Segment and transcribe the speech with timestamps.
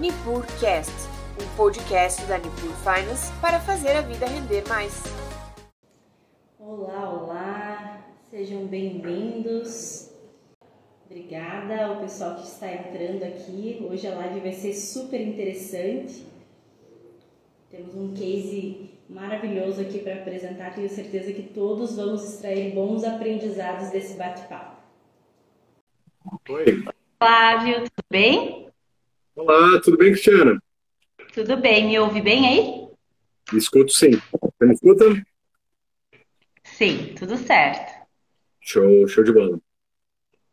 [0.00, 0.90] NipurCast,
[1.38, 5.02] um podcast da Nipur Finance para fazer a vida render mais.
[6.58, 10.10] Olá, olá, sejam bem-vindos.
[11.04, 13.86] Obrigada ao pessoal que está entrando aqui.
[13.90, 16.24] Hoje a live vai ser super interessante.
[17.70, 20.74] Temos um case maravilhoso aqui para apresentar.
[20.74, 24.80] Tenho certeza que todos vamos extrair bons aprendizados desse bate-papo.
[26.48, 26.84] Oi.
[27.18, 28.59] Flávio, tudo bem?
[29.36, 30.60] Olá, tudo bem, Cristiana?
[31.32, 32.88] Tudo bem, me ouve bem aí?
[33.52, 34.10] Me escuto sim.
[34.32, 35.04] Você me escuta?
[36.64, 37.92] Sim, tudo certo.
[38.60, 39.58] Show, show de bola.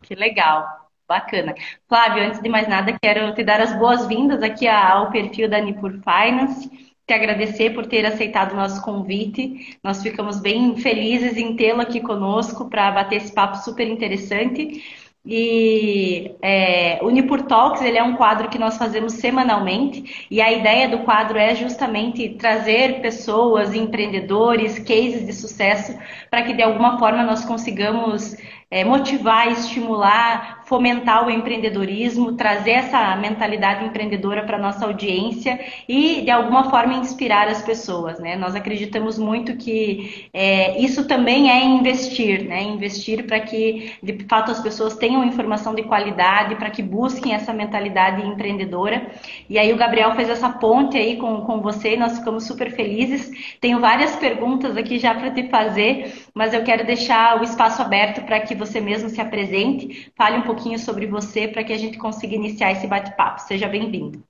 [0.04, 1.56] Que legal, bacana.
[1.88, 5.94] Flávio, antes de mais nada, quero te dar as boas-vindas aqui ao perfil da Nipur
[5.94, 6.70] Finance,
[7.06, 9.78] te agradecer por ter aceitado o nosso convite.
[9.84, 14.84] Nós ficamos bem felizes em tê-lo aqui conosco para bater esse papo super interessante.
[15.30, 20.52] E é, o Nipur Talks ele é um quadro que nós fazemos semanalmente e a
[20.52, 25.98] ideia do quadro é justamente trazer pessoas, empreendedores, cases de sucesso
[26.32, 28.38] para que de alguma forma nós consigamos
[28.72, 36.30] é, motivar, estimular, fomentar o empreendedorismo, trazer essa mentalidade empreendedora para nossa audiência e de
[36.30, 38.36] alguma forma inspirar as pessoas, né?
[38.36, 42.62] Nós acreditamos muito que é, isso também é investir, né?
[42.64, 47.54] Investir para que de fato as pessoas tenham informação de qualidade, para que busquem essa
[47.54, 49.10] mentalidade empreendedora.
[49.50, 52.72] E aí o Gabriel fez essa ponte aí com, com você, e nós ficamos super
[52.72, 53.32] felizes.
[53.62, 58.26] Tenho várias perguntas aqui já para te fazer, mas eu quero deixar o espaço aberto
[58.26, 62.00] para que você mesmo se apresente, fale um pouquinho sobre você para que a gente
[62.00, 63.42] consiga iniciar esse bate-papo.
[63.42, 64.24] Seja bem-vindo.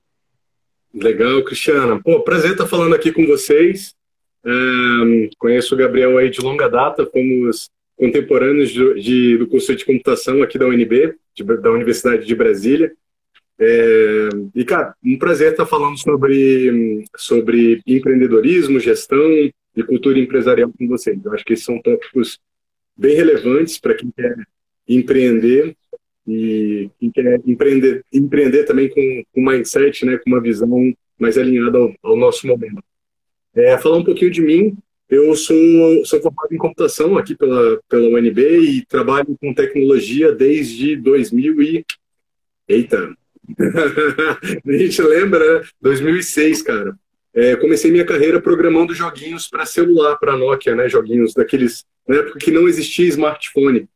[0.93, 2.01] Legal, Cristiana.
[2.03, 3.95] Pô, prazer estar falando aqui com vocês.
[4.45, 4.51] É,
[5.37, 10.43] conheço o Gabriel aí de longa data, fomos contemporâneos de, de, do curso de computação
[10.43, 12.91] aqui da UNB, de, da Universidade de Brasília.
[13.57, 20.87] É, e, cara, um prazer estar falando sobre, sobre empreendedorismo, gestão e cultura empresarial com
[20.89, 21.17] vocês.
[21.23, 22.37] Eu acho que esses são tópicos
[22.97, 24.35] bem relevantes para quem quer
[24.87, 25.75] empreender
[26.27, 31.93] e quer empreender, empreender também com, com mindset, né, com uma visão mais alinhada ao,
[32.03, 32.83] ao nosso momento.
[33.55, 34.77] É, falar um pouquinho de mim,
[35.09, 35.55] eu sou,
[36.05, 41.85] sou formado em computação aqui pela, pela UNB e trabalho com tecnologia desde 2000 e...
[42.67, 43.15] Eita!
[44.67, 45.67] a gente lembra, né?
[45.81, 46.93] 2006, cara.
[47.33, 50.89] É, comecei minha carreira programando joguinhos para celular, para Nokia, né?
[50.89, 53.87] Joguinhos daqueles na época que não existia smartphone.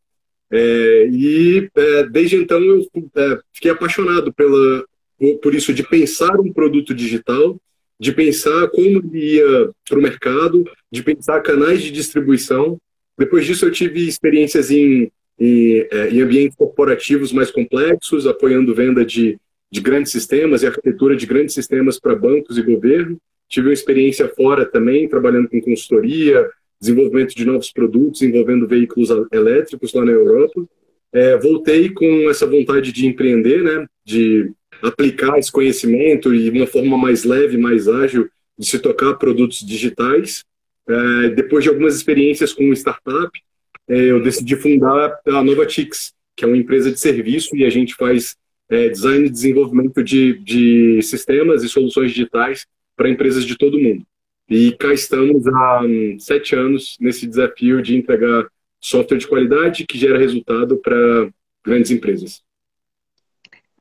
[0.51, 2.85] É, e é, desde então eu
[3.15, 4.83] é, fiquei apaixonado pela,
[5.41, 7.59] por isso de pensar um produto digital,
[7.97, 12.77] de pensar como ele ia para o mercado, de pensar canais de distribuição.
[13.17, 19.05] Depois disso eu tive experiências em, em, é, em ambientes corporativos mais complexos, apoiando venda
[19.05, 19.37] de,
[19.71, 23.17] de grandes sistemas e arquitetura de grandes sistemas para bancos e governo.
[23.47, 26.49] Tive uma experiência fora também, trabalhando com consultoria,
[26.81, 30.65] desenvolvimento de novos produtos envolvendo veículos elétricos lá na Europa.
[31.13, 36.97] É, voltei com essa vontade de empreender, né, de aplicar esse conhecimento e uma forma
[36.97, 38.27] mais leve, mais ágil
[38.57, 40.43] de se tocar produtos digitais.
[40.89, 43.31] É, depois de algumas experiências com startup,
[43.87, 47.93] é, eu decidi fundar a Novatix, que é uma empresa de serviço e a gente
[47.93, 48.35] faz
[48.69, 52.65] é, design e desenvolvimento de, de sistemas e soluções digitais
[52.95, 54.03] para empresas de todo mundo.
[54.53, 58.45] E cá estamos há um, sete anos nesse desafio de entregar
[58.81, 61.29] software de qualidade que gera resultado para
[61.65, 62.43] grandes empresas.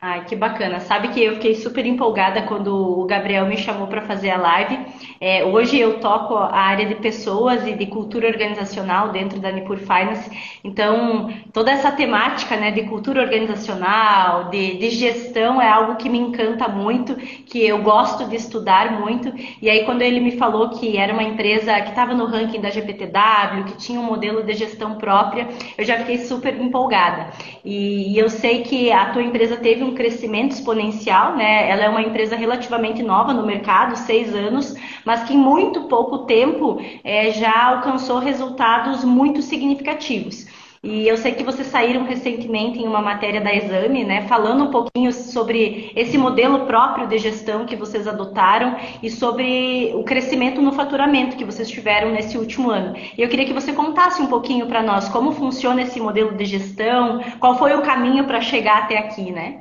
[0.00, 0.78] Ai, que bacana.
[0.78, 4.78] Sabe que eu fiquei super empolgada quando o Gabriel me chamou para fazer a live.
[5.22, 9.76] É, hoje eu toco a área de pessoas e de cultura organizacional dentro da Nipur
[9.76, 10.30] Finance.
[10.64, 16.16] Então, toda essa temática né, de cultura organizacional, de, de gestão, é algo que me
[16.16, 19.30] encanta muito, que eu gosto de estudar muito.
[19.60, 22.70] E aí, quando ele me falou que era uma empresa que estava no ranking da
[22.70, 27.30] GPTW, que tinha um modelo de gestão própria, eu já fiquei super empolgada.
[27.62, 31.68] E, e eu sei que a tua empresa teve um crescimento exponencial, né?
[31.68, 34.74] Ela é uma empresa relativamente nova no mercado, seis anos,
[35.10, 40.46] mas que em muito pouco tempo é, já alcançou resultados muito significativos.
[40.84, 44.70] E eu sei que vocês saíram recentemente em uma matéria da Exame, né, falando um
[44.70, 50.70] pouquinho sobre esse modelo próprio de gestão que vocês adotaram e sobre o crescimento no
[50.70, 52.94] faturamento que vocês tiveram nesse último ano.
[53.18, 56.44] E eu queria que você contasse um pouquinho para nós como funciona esse modelo de
[56.44, 59.60] gestão, qual foi o caminho para chegar até aqui, né?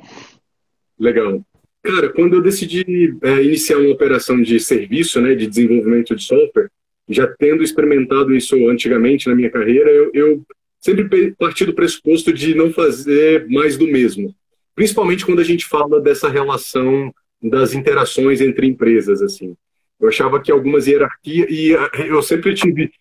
[0.99, 1.41] Legal.
[1.81, 6.69] Cara, quando eu decidi é, iniciar uma operação de serviço, né, de desenvolvimento de software,
[7.07, 10.45] já tendo experimentado isso antigamente na minha carreira, eu, eu
[10.79, 14.33] sempre partir do pressuposto de não fazer mais do mesmo.
[14.75, 19.55] Principalmente quando a gente fala dessa relação das interações entre empresas, assim.
[19.99, 21.71] Eu achava que algumas hierarquias, e
[22.07, 22.91] eu sempre tive,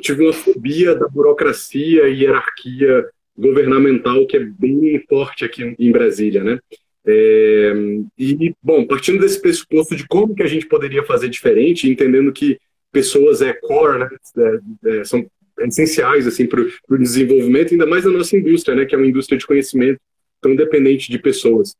[0.00, 3.06] tive uma fobia da burocracia e hierarquia
[3.36, 6.58] governamental que é bem forte aqui em Brasília, né?
[7.06, 7.72] É,
[8.18, 12.58] e, bom, partindo desse pressuposto de como que a gente poderia fazer diferente, entendendo que
[12.90, 14.08] pessoas é core, né?
[14.38, 15.24] É, é, são
[15.60, 18.84] essenciais, assim, para o desenvolvimento, ainda mais na nossa indústria, né?
[18.84, 20.00] Que é uma indústria de conhecimento
[20.40, 21.74] tão dependente de pessoas.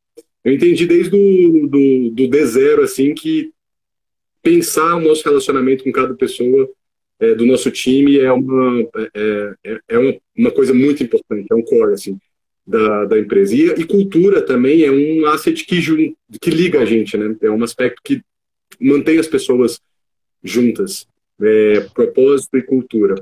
[0.45, 3.51] Eu entendi desde do, do, do D0, assim, que
[4.43, 6.71] pensar o nosso relacionamento com cada pessoa
[7.19, 8.81] é, do nosso time é uma,
[9.15, 9.99] é, é, é
[10.37, 12.17] uma, coisa muito importante, é um core, assim,
[12.67, 13.55] da, da empresa.
[13.55, 17.37] E, e cultura também é um asset que, que liga a gente, né?
[17.41, 18.23] É um aspecto que
[18.81, 19.81] mantém as pessoas
[20.43, 21.07] juntas,
[21.41, 23.15] é, propósito e cultura.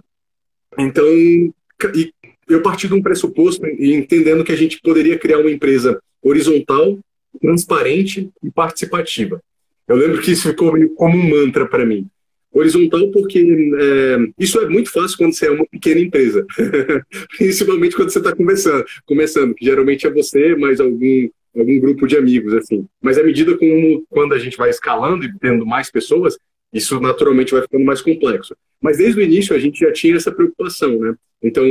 [0.79, 2.13] Então, e
[2.49, 6.99] eu parti de um pressuposto entendendo que a gente poderia criar uma empresa horizontal,
[7.41, 9.43] transparente e participativa.
[9.87, 12.09] Eu lembro que isso ficou como um mantra para mim.
[12.55, 16.47] Horizontal porque é, isso é muito fácil quando você é uma pequena empresa,
[17.37, 22.17] principalmente quando você está começando, começando, que geralmente é você mais algum algum grupo de
[22.17, 22.87] amigos assim.
[23.03, 26.39] Mas à medida como quando a gente vai escalando e tendo mais pessoas,
[26.73, 28.57] isso naturalmente vai ficando mais complexo.
[28.81, 31.15] Mas desde o início a gente já tinha essa preocupação, né?
[31.43, 31.65] Então,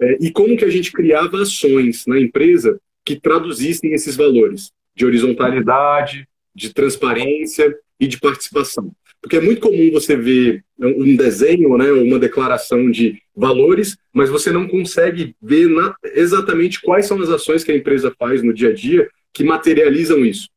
[0.00, 5.04] é, e como que a gente criava ações na empresa que traduzissem esses valores de
[5.04, 8.92] horizontalidade, de transparência e de participação.
[9.22, 14.50] Porque é muito comum você ver um desenho, né, uma declaração de valores, mas você
[14.50, 18.70] não consegue ver na, exatamente quais são as ações que a empresa faz no dia
[18.70, 20.48] a dia que materializam isso.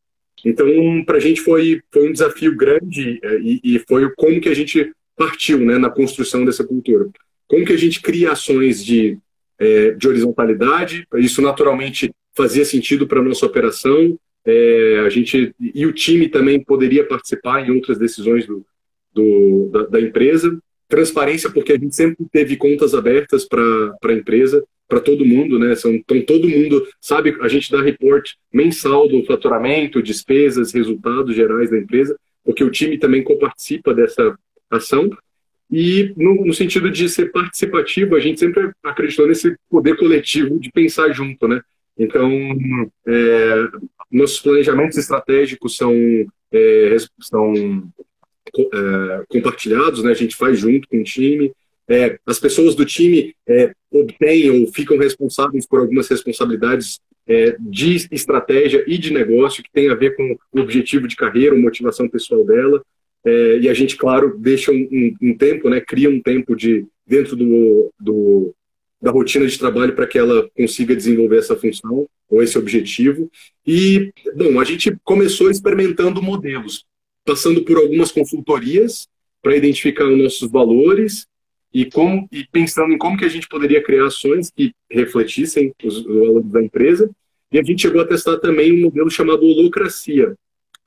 [0.43, 0.67] Então,
[1.05, 4.53] para a gente foi, foi um desafio grande é, e, e, foi como que a
[4.53, 7.09] gente partiu né, na construção dessa cultura.
[7.47, 9.17] Como que a gente cria ações de,
[9.57, 15.85] é, de horizontalidade, isso naturalmente fazia sentido para a nossa operação, é, a gente e
[15.85, 18.65] o time também poderia participar em outras decisões do,
[19.13, 20.57] do da, da, empresa.
[20.87, 25.75] Transparência, porque a gente sempre teve contas abertas para a empresa, para todo mundo, né?
[25.75, 31.71] São, então todo mundo sabe, a gente dá report mensal do faturamento, despesas, resultados gerais
[31.71, 34.37] da empresa, porque o time também coparticipa dessa
[34.69, 35.09] ação.
[35.71, 40.71] E no, no, sentido de ser participativo, a gente sempre acreditou nesse poder coletivo de
[40.71, 41.59] pensar junto, né?
[41.97, 42.29] Então,
[43.07, 43.67] é,
[44.11, 45.93] nossos planejamentos estratégicos são,
[46.51, 47.53] é, são
[48.57, 50.11] é, compartilhados, né?
[50.11, 51.51] a gente faz junto com o time.
[51.87, 58.07] É, as pessoas do time é, obtêm ou ficam responsáveis por algumas responsabilidades é, de
[58.11, 62.43] estratégia e de negócio que tem a ver com o objetivo de carreira, motivação pessoal
[62.43, 62.83] dela.
[63.25, 65.81] e a gente, claro, deixa um, um, um tempo, né?
[65.81, 68.53] cria um tempo de dentro do, do
[69.01, 73.29] da rotina de trabalho para que ela consiga desenvolver essa função ou esse objetivo.
[73.65, 76.85] E, bom, a gente começou experimentando modelos,
[77.23, 79.07] passando por algumas consultorias
[79.41, 81.27] para identificar os nossos valores
[81.73, 86.03] e, como, e pensando em como que a gente poderia criar ações que refletissem os
[86.03, 87.09] valores da empresa.
[87.51, 90.33] E a gente chegou a testar também um modelo chamado Holocracia.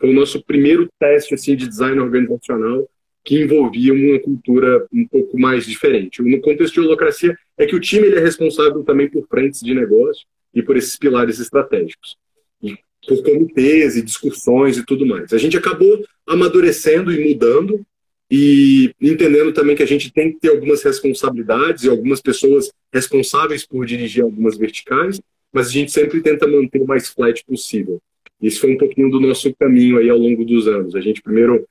[0.00, 2.88] Foi o nosso primeiro teste assim, de design organizacional
[3.24, 6.22] que envolvia uma cultura um pouco mais diferente.
[6.22, 9.74] No contexto de holocracia, é que o time ele é responsável também por frentes de
[9.74, 10.24] negócio
[10.54, 12.16] e por esses pilares estratégicos.
[12.62, 15.32] E por comitês e discussões e tudo mais.
[15.32, 17.84] A gente acabou amadurecendo e mudando
[18.30, 23.66] e entendendo também que a gente tem que ter algumas responsabilidades e algumas pessoas responsáveis
[23.66, 25.20] por dirigir algumas verticais,
[25.52, 28.00] mas a gente sempre tenta manter o mais flat possível.
[28.40, 30.94] Isso foi um pouquinho do nosso caminho aí ao longo dos anos.
[30.94, 31.66] A gente primeiro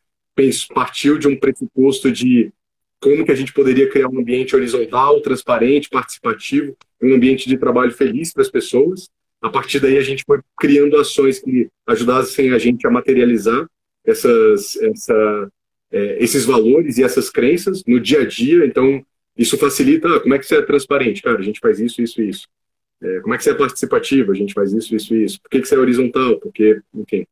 [0.74, 2.52] partiu de um pressuposto de
[3.00, 7.92] como que a gente poderia criar um ambiente horizontal, transparente, participativo, um ambiente de trabalho
[7.92, 9.10] feliz para as pessoas.
[9.42, 13.68] A partir daí a gente foi criando ações que ajudassem a gente a materializar
[14.04, 15.52] essas, essa,
[15.92, 18.66] é, esses valores e essas crenças no dia a dia.
[18.66, 19.06] Então
[19.38, 20.08] isso facilita.
[20.16, 21.38] Ah, como é que você é transparente, cara?
[21.38, 22.48] A gente faz isso, isso, isso.
[23.00, 24.32] É, como é que você é participativo?
[24.32, 25.40] A gente faz isso, isso, isso.
[25.42, 26.40] Por que, que você é horizontal?
[26.40, 27.28] Porque, enfim.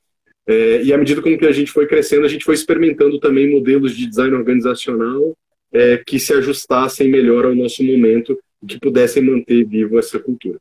[0.46, 3.50] É, e à medida com que a gente foi crescendo, a gente foi experimentando também
[3.50, 5.36] modelos de design organizacional
[5.76, 10.58] é, que se ajustassem melhor ao nosso momento e que pudessem manter vivo essa cultura.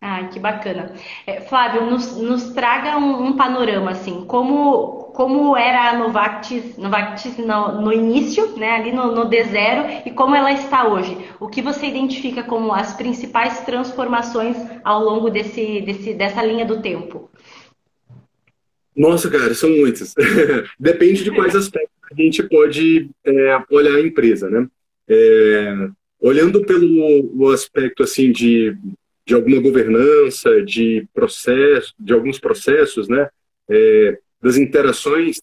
[0.00, 0.94] Ah, que bacana.
[1.26, 7.36] É, Flávio, nos, nos traga um, um, panorama, assim, como, como era a Novartis, Novartis
[7.36, 11.18] no, no início, né, ali no, no D0, e como ela está hoje.
[11.38, 16.80] O que você identifica como as principais transformações ao longo desse, desse, dessa linha do
[16.80, 17.28] tempo?
[18.96, 20.14] Nossa, cara, são muitas.
[20.80, 24.68] Depende de quais aspectos a gente pode é, olhar a empresa, né?
[25.08, 25.88] É,
[26.20, 28.76] olhando pelo aspecto assim de,
[29.26, 33.28] de alguma governança, de processo, de alguns processos, né?
[33.68, 35.40] É, das interações,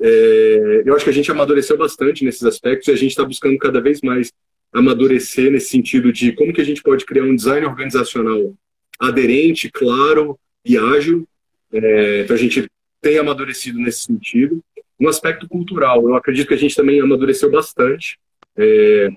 [0.00, 3.56] é, eu acho que a gente amadureceu bastante nesses aspectos e a gente está buscando
[3.56, 4.32] cada vez mais
[4.72, 8.54] amadurecer nesse sentido de como que a gente pode criar um design organizacional
[8.98, 11.26] aderente, claro e ágil.
[11.72, 12.66] É, então a gente
[13.00, 14.62] tem amadurecido nesse sentido.
[15.02, 18.20] No aspecto cultural, eu acredito que a gente também amadureceu bastante.
[18.56, 19.08] É,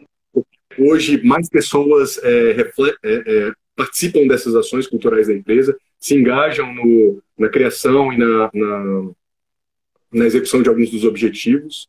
[0.79, 2.63] hoje, mais pessoas é, é,
[3.03, 9.11] é, participam dessas ações culturais da empresa, se engajam no, na criação e na, na,
[10.11, 11.87] na, execução de alguns dos objetivos.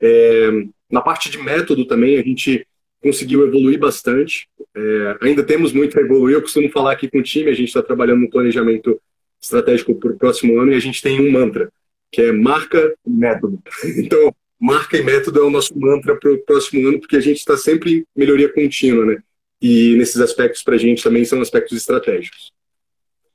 [0.00, 0.48] É,
[0.88, 2.64] na parte de método também, a gente
[3.02, 4.48] conseguiu evoluir bastante.
[4.72, 6.36] É, ainda temos muito a evoluir.
[6.36, 9.02] Eu costumo falar aqui com o time, a gente está trabalhando no planejamento
[9.40, 11.72] estratégico para o próximo ano e a gente tem um mantra,
[12.12, 13.58] que é marca e método.
[13.96, 17.38] Então, marca e método é o nosso mantra para o próximo ano, porque a gente
[17.38, 19.22] está sempre em melhoria contínua, né?
[19.60, 22.52] E nesses aspectos para a gente também são aspectos estratégicos.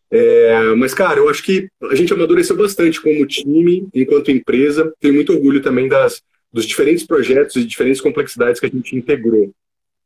[0.09, 4.93] É, mas, cara, eu acho que a gente amadureceu bastante como time, enquanto empresa.
[4.99, 6.21] Tenho muito orgulho também das,
[6.53, 9.51] dos diferentes projetos e diferentes complexidades que a gente integrou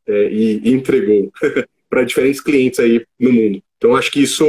[0.08, 1.32] é, e, entregou
[1.90, 3.62] para diferentes clientes aí no mundo.
[3.78, 4.46] Então, acho que isso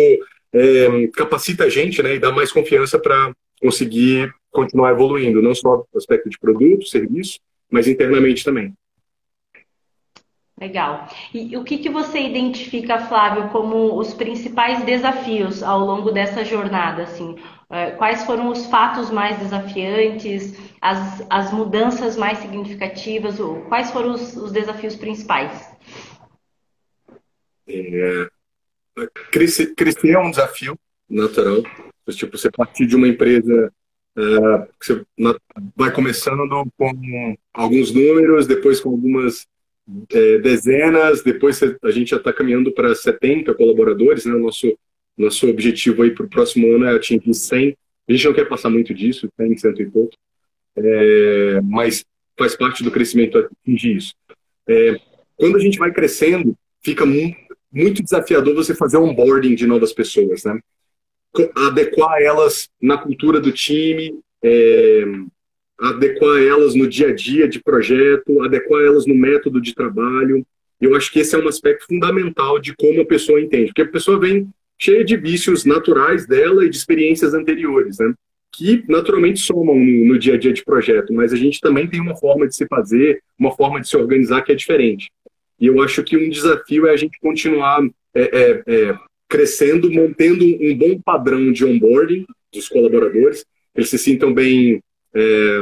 [0.52, 5.76] é, capacita a gente né, e dá mais confiança para conseguir continuar evoluindo, não só
[5.76, 7.38] no aspecto de produto, serviço,
[7.71, 8.75] mas internamente também.
[10.61, 11.09] Legal.
[11.33, 17.04] E o que, que você identifica, Flávio, como os principais desafios ao longo dessa jornada?
[17.04, 17.37] Assim,
[17.71, 23.38] é, quais foram os fatos mais desafiantes, as, as mudanças mais significativas?
[23.69, 25.69] Quais foram os, os desafios principais?
[27.66, 28.28] É,
[29.33, 30.78] crescer, crescer é um desafio
[31.09, 31.62] natural.
[32.11, 33.73] Tipo, você partir de uma empresa
[34.16, 35.04] é, que você
[35.76, 39.47] vai começando com alguns números, depois com algumas
[40.11, 44.35] é, dezenas, depois a gente já está caminhando para 70 colaboradores, né?
[44.35, 44.76] O nosso,
[45.16, 47.76] nosso objetivo aí para o próximo ano é atingir 100.
[48.09, 50.14] A gente não quer passar muito disso, 100, cento e pouco,
[50.76, 52.04] é, mas
[52.38, 54.14] faz parte do crescimento atingir isso.
[54.68, 54.97] É,
[55.37, 57.37] quando a gente vai crescendo, fica muito,
[57.73, 60.59] muito desafiador você fazer onboarding de novas pessoas, né?
[61.55, 65.05] Adequar elas na cultura do time, é,
[65.79, 70.45] adequar elas no dia a dia de projeto, adequar elas no método de trabalho.
[70.81, 73.89] Eu acho que esse é um aspecto fundamental de como a pessoa entende, porque a
[73.89, 74.49] pessoa vem
[74.79, 78.12] cheia de vícios naturais dela e de experiências anteriores, né?
[78.53, 82.01] que naturalmente somam no, no, dia a dia de projeto, mas a gente também tem
[82.01, 85.11] uma forma de se fazer, uma forma de se organizar que é diferente.
[85.59, 87.83] E eu acho que um desafio é a gente continuar
[88.15, 88.99] é, é, é,
[89.33, 94.83] crescendo, mantendo um bom padrão de onboarding dos colaboradores, eles se sintam bem
[95.15, 95.61] é,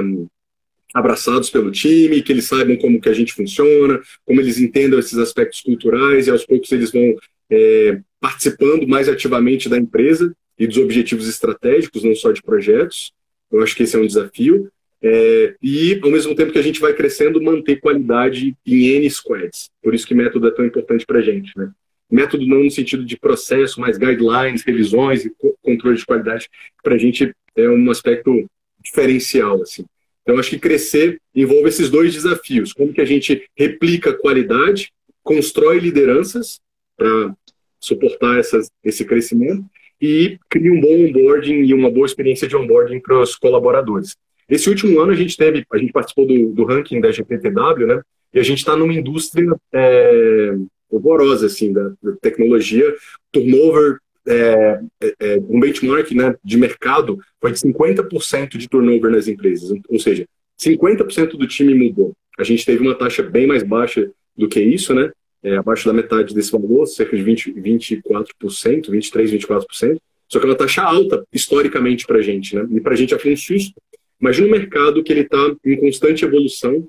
[0.93, 5.17] abraçados pelo time, que eles saibam como que a gente funciona, como eles entendam esses
[5.17, 7.15] aspectos culturais e aos poucos eles vão
[7.49, 13.12] é, participando mais ativamente da empresa e dos objetivos estratégicos, não só de projetos.
[13.53, 14.69] Eu acho que esse é um desafio.
[15.00, 19.71] É, e, ao mesmo tempo que a gente vai crescendo, manter qualidade em N squads.
[19.81, 21.57] Por isso que método é tão importante para a gente.
[21.57, 21.71] Né?
[22.11, 26.49] Método não no sentido de processo, mas guidelines, revisões e controle de qualidade,
[26.83, 28.49] para a gente é um aspecto
[28.83, 29.85] diferencial, assim.
[30.23, 32.73] Então, acho que crescer envolve esses dois desafios.
[32.73, 36.61] Como que a gente replica qualidade, constrói lideranças
[36.97, 37.35] para
[37.81, 39.64] suportar essas, esse crescimento
[40.00, 44.17] e cria um bom onboarding e uma boa experiência de onboarding para os colaboradores.
[44.49, 48.00] Esse último ano a gente teve, a gente participou do, do ranking da GPTW, né?
[48.33, 50.55] E a gente está numa indústria é,
[50.90, 52.85] horrorosa, assim, da, da tecnologia,
[53.32, 59.28] turnover é, é, é, um benchmark né, de mercado foi de 50% de turnover nas
[59.28, 59.70] empresas.
[59.88, 60.26] Ou seja,
[60.61, 62.12] 50% do time mudou.
[62.38, 65.11] A gente teve uma taxa bem mais baixa do que isso, né?
[65.42, 69.99] É, abaixo da metade desse valor, cerca de 20, 24%, 23, 24%.
[70.28, 72.66] Só que é uma taxa alta, historicamente, para a gente, né?
[72.70, 73.75] E para a gente foi um susto.
[74.20, 76.87] Imagina um mercado que ele está em constante evolução.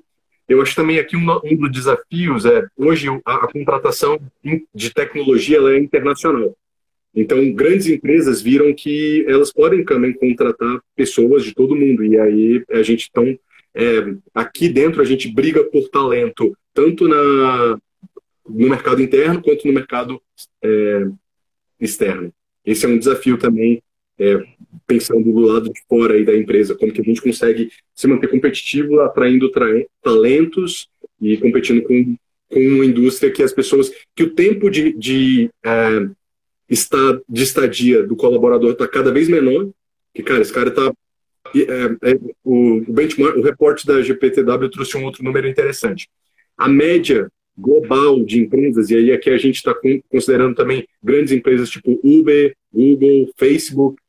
[0.52, 4.20] Eu acho também aqui um, um dos desafios é, hoje, a, a contratação
[4.74, 6.54] de tecnologia é internacional.
[7.14, 12.04] Então, grandes empresas viram que elas podem também contratar pessoas de todo mundo.
[12.04, 13.38] E aí, a gente, então,
[13.74, 17.78] é, aqui dentro, a gente briga por talento, tanto na,
[18.46, 20.20] no mercado interno quanto no mercado
[20.62, 21.06] é,
[21.80, 22.30] externo.
[22.62, 23.82] Esse é um desafio também,
[24.22, 24.44] é,
[24.86, 28.28] pensando do lado de fora aí da empresa, como que a gente consegue se manter
[28.28, 29.50] competitivo, atraindo
[30.02, 30.88] talentos
[31.20, 32.16] e competindo com,
[32.48, 36.08] com uma indústria que as pessoas, que o tempo de, de é,
[36.68, 39.68] está, de estadia do colaborador está cada vez menor,
[40.14, 40.92] que, cara, esse cara está...
[41.54, 46.08] É, é, o, o benchmark, o reporte da GPTW trouxe um outro número interessante.
[46.56, 49.74] A média global de empresas, e aí aqui a gente está
[50.08, 54.00] considerando também grandes empresas tipo Uber, Google, Facebook,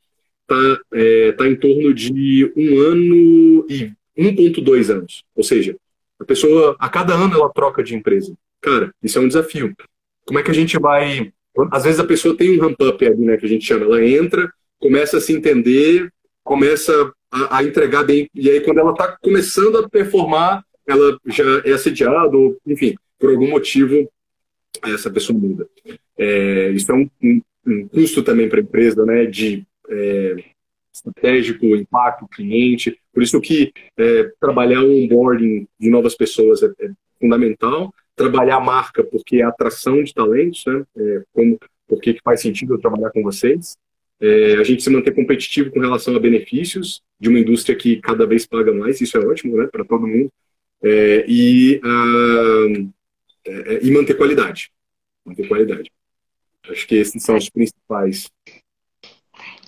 [0.44, 5.24] está é, tá em torno de um ano e 1,2 anos.
[5.36, 5.76] Ou seja,
[6.20, 8.34] a pessoa, a cada ano, ela troca de empresa.
[8.62, 9.76] Cara, isso é um desafio.
[10.26, 11.32] Como é que a gente vai.
[11.72, 13.86] Às vezes a pessoa tem um ramp-up ali, né, que a gente chama.
[13.86, 16.10] Ela entra, começa a se entender,
[16.44, 18.30] começa a, a entregar bem.
[18.34, 23.32] E aí, quando ela está começando a performar, ela já é assediada, ou, enfim, por
[23.32, 24.10] algum motivo,
[24.84, 25.68] essa pessoa muda.
[26.18, 30.36] É, isso é um, um, um custo também para a empresa, né, de é,
[30.94, 32.98] estratégico, impacto, cliente.
[33.12, 37.94] Por isso que é, trabalhar o onboarding de novas pessoas é, é, fundamental.
[38.16, 40.84] Trabalhar a marca, porque é atração de talentos, né?
[40.96, 43.76] É, como, porque faz sentido eu trabalhar com vocês.
[44.20, 48.26] É, a gente se manter competitivo com relação a benefícios de uma indústria que cada
[48.26, 50.32] vez paga mais, isso é ótimo, né, para todo mundo.
[50.82, 52.94] É, e, uh,
[53.82, 54.70] e manter qualidade.
[55.26, 55.92] Manter qualidade.
[56.70, 58.30] Acho que esses são os principais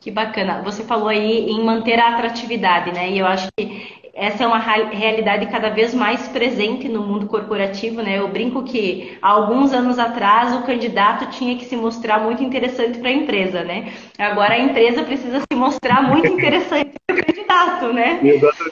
[0.06, 0.62] que bacana.
[0.62, 3.10] Você falou aí em manter a atratividade, né?
[3.10, 8.04] E eu acho que essa é uma realidade cada vez mais presente no mundo corporativo,
[8.04, 8.20] né?
[8.20, 13.00] Eu brinco que há alguns anos atrás o candidato tinha que se mostrar muito interessante
[13.00, 13.92] para a empresa, né?
[14.20, 18.20] Agora a empresa precisa se mostrar muito interessante para o candidato, né?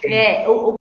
[0.05, 0.75] É, o,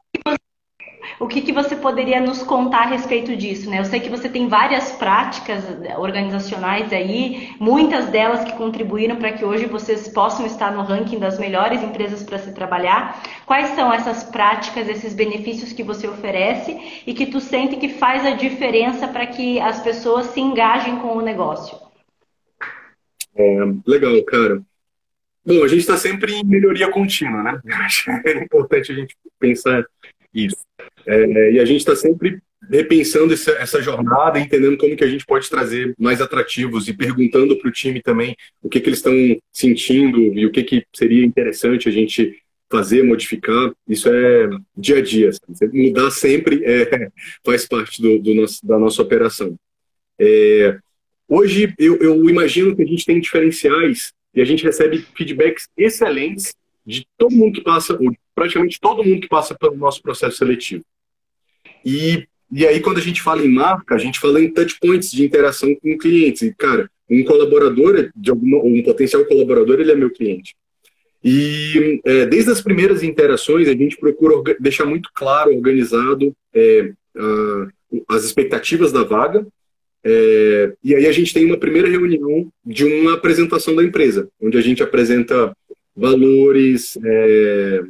[1.18, 3.68] o que, que você poderia nos contar a respeito disso?
[3.70, 3.78] Né?
[3.78, 5.64] Eu sei que você tem várias práticas
[5.96, 11.38] organizacionais aí, muitas delas que contribuíram para que hoje vocês possam estar no ranking das
[11.38, 13.22] melhores empresas para se trabalhar.
[13.46, 18.24] Quais são essas práticas, esses benefícios que você oferece e que tu sente que faz
[18.24, 21.76] a diferença para que as pessoas se engajem com o negócio?
[23.34, 24.62] É, legal, cara.
[25.44, 27.60] Bom, a gente está sempre em melhoria contínua, né?
[28.24, 29.84] É importante a gente pensar
[30.32, 30.61] isso.
[31.06, 32.38] É, e a gente está sempre
[32.70, 37.56] repensando essa, essa, jornada, entendendo como que a gente pode trazer mais atrativos e perguntando
[37.56, 39.12] para o time também o que, que eles estão
[39.52, 42.40] sentindo e o que, que seria interessante a gente
[42.70, 43.72] fazer, modificar.
[43.86, 45.30] Isso é dia a dia.
[45.32, 45.88] Sabe?
[45.88, 47.10] Mudar sempre é,
[47.44, 49.54] faz parte do, do nosso, da nossa operação.
[50.18, 50.78] É,
[51.28, 56.54] hoje, eu, eu imagino que a gente tem diferenciais e a gente recebe feedbacks excelentes
[56.86, 60.84] de todo mundo que passa, ou praticamente todo mundo que passa pelo nosso processo seletivo.
[61.84, 65.10] E, e aí, quando a gente fala em marca, a gente fala em touch points
[65.10, 66.42] de interação com clientes.
[66.42, 70.54] E, cara, um colaborador, de alguma, um potencial colaborador, ele é meu cliente.
[71.24, 77.68] E é, desde as primeiras interações, a gente procura deixar muito claro, organizado, é, a,
[78.16, 79.46] as expectativas da vaga.
[80.04, 84.58] É, e aí a gente tem uma primeira reunião de uma apresentação da empresa, onde
[84.58, 85.56] a gente apresenta
[85.94, 87.82] valores, é,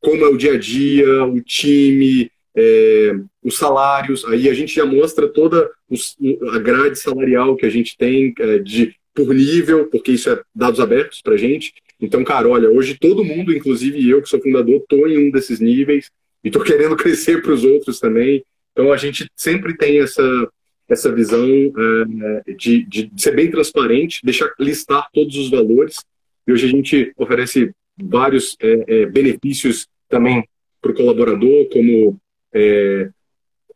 [0.00, 4.24] como é o dia a dia, o time, é, os salários.
[4.24, 6.16] Aí a gente já mostra toda os,
[6.52, 10.78] a grade salarial que a gente tem é, de por nível, porque isso é dados
[10.78, 11.74] abertos para gente.
[12.00, 15.58] Então, cara, olha, hoje todo mundo, inclusive eu que sou fundador, estou em um desses
[15.58, 16.10] níveis
[16.44, 18.44] e estou querendo crescer para os outros também.
[18.72, 20.48] Então, a gente sempre tem essa
[20.88, 25.98] essa visão é, de, de ser bem transparente, deixar listar todos os valores
[26.48, 27.70] e hoje a gente oferece
[28.02, 30.48] vários é, é, benefícios também
[30.80, 32.18] para o colaborador, como
[32.54, 33.10] é,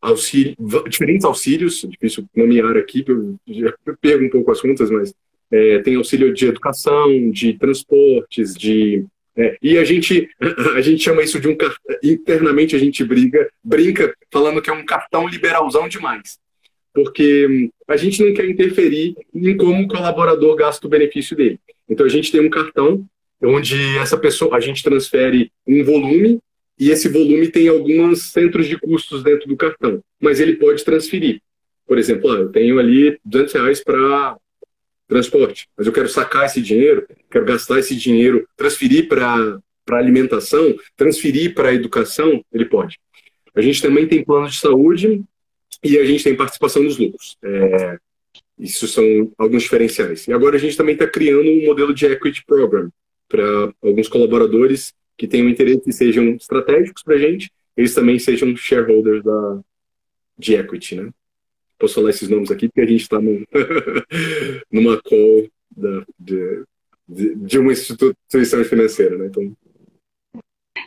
[0.01, 0.57] auxílio,
[0.89, 5.13] diferentes auxílios, difícil nomear aqui, eu, eu pego um pouco as contas, mas
[5.51, 9.05] é, tem auxílio de educação, de transportes, de
[9.37, 10.29] é, e a gente,
[10.75, 11.57] a gente chama isso de um
[12.03, 16.39] internamente a gente briga, brinca falando que é um cartão liberalzão demais.
[16.95, 21.59] Porque a gente não quer interferir em como o colaborador gasta o benefício dele.
[21.93, 23.05] Então a gente tem um cartão
[23.43, 26.41] onde essa pessoa a gente transfere um volume
[26.79, 31.41] e esse volume tem alguns centros de custos dentro do cartão, mas ele pode transferir.
[31.87, 34.37] Por exemplo, ah, eu tenho ali 200 reais para
[35.07, 40.77] transporte, mas eu quero sacar esse dinheiro, quero gastar esse dinheiro, transferir para para alimentação,
[40.97, 43.01] transferir para educação, ele pode.
[43.53, 45.21] A gente também tem plano de saúde
[45.83, 47.37] e a gente tem participação nos lucros.
[47.43, 47.99] É,
[48.59, 50.27] isso são alguns diferenciais.
[50.29, 52.91] E agora a gente também está criando um modelo de equity program
[53.29, 58.55] para alguns colaboradores que tenham interesse e sejam estratégicos para a gente, eles também sejam
[58.57, 59.61] shareholders da,
[60.39, 61.11] de equity, né?
[61.79, 63.19] Posso falar esses nomes aqui porque a gente está
[64.71, 66.65] numa call da, de,
[67.09, 69.27] de, de, uma instituição financeira, né?
[69.27, 69.57] Então,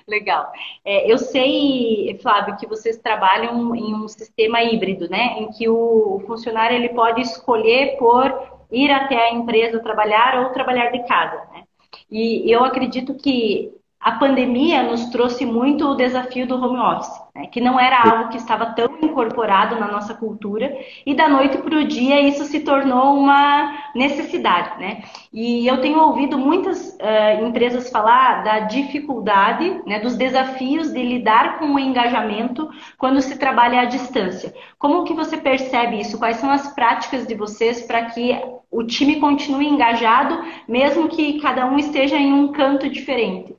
[0.08, 0.52] Legal.
[0.84, 5.40] É, eu sei, Flávio, que vocês trabalham em um sistema híbrido, né?
[5.40, 10.92] Em que o funcionário ele pode escolher por ir até a empresa trabalhar ou trabalhar
[10.92, 11.64] de casa, né?
[12.10, 17.48] E eu acredito que a pandemia nos trouxe muito o desafio do home office, né?
[17.48, 21.78] que não era algo que estava tão incorporado na nossa cultura, e da noite para
[21.78, 24.80] o dia isso se tornou uma necessidade.
[24.80, 25.04] Né?
[25.34, 31.60] E eu tenho ouvido muitas uh, empresas falar da dificuldade, né, dos desafios de lidar
[31.60, 34.54] com o engajamento quando se trabalha à distância.
[34.80, 36.18] Como que você percebe isso?
[36.18, 38.40] Quais são as práticas de vocês para que
[38.72, 43.56] o time continue engajado, mesmo que cada um esteja em um canto diferente?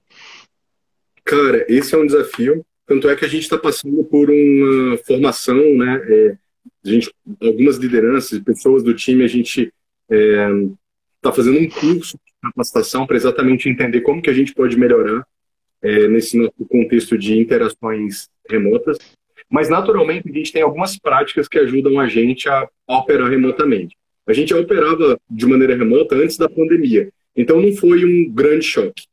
[1.25, 2.65] Cara, esse é um desafio.
[2.87, 6.01] Tanto é que a gente está passando por uma formação, né?
[6.09, 6.37] É,
[6.85, 9.73] a gente, algumas lideranças, pessoas do time, a gente
[10.09, 14.79] está é, fazendo um curso de capacitação para exatamente entender como que a gente pode
[14.79, 15.27] melhorar
[15.83, 18.99] é, nesse nosso contexto de interações remotas.
[19.51, 23.97] Mas, naturalmente, a gente tem algumas práticas que ajudam a gente a, a operar remotamente.
[24.27, 29.05] A gente operava de maneira remota antes da pandemia, então não foi um grande choque.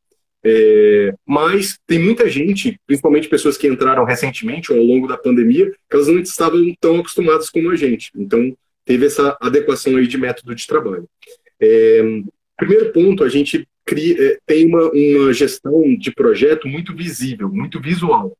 [0.46, 5.70] É, mas tem muita gente, principalmente pessoas que entraram recentemente ou ao longo da pandemia,
[5.70, 8.10] que elas não estavam tão acostumadas como a gente.
[8.14, 8.54] Então,
[8.84, 11.08] teve essa adequação aí de método de trabalho.
[11.58, 12.02] É,
[12.58, 17.80] primeiro ponto, a gente cria, é, tem uma, uma gestão de projeto muito visível, muito
[17.80, 18.36] visual.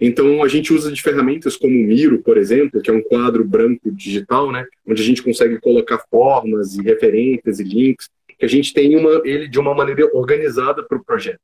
[0.00, 3.44] Então, a gente usa de ferramentas como o Miro, por exemplo, que é um quadro
[3.44, 8.08] branco digital, né, onde a gente consegue colocar formas e referências e links
[8.40, 11.38] que a gente tem uma, ele de uma maneira organizada para o projeto.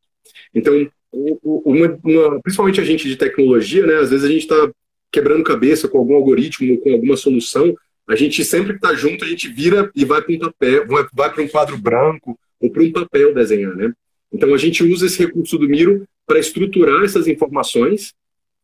[0.55, 0.73] Então,
[1.13, 4.71] uma, uma, principalmente a gente de tecnologia, né, às vezes a gente está
[5.13, 7.77] quebrando cabeça com algum algoritmo, com alguma solução,
[8.09, 11.33] a gente sempre que está junto, a gente vira e vai para um papel, vai,
[11.33, 13.93] para um quadro branco ou para um papel desenhar, né?
[14.33, 18.15] Então a gente usa esse recurso do Miro para estruturar essas informações,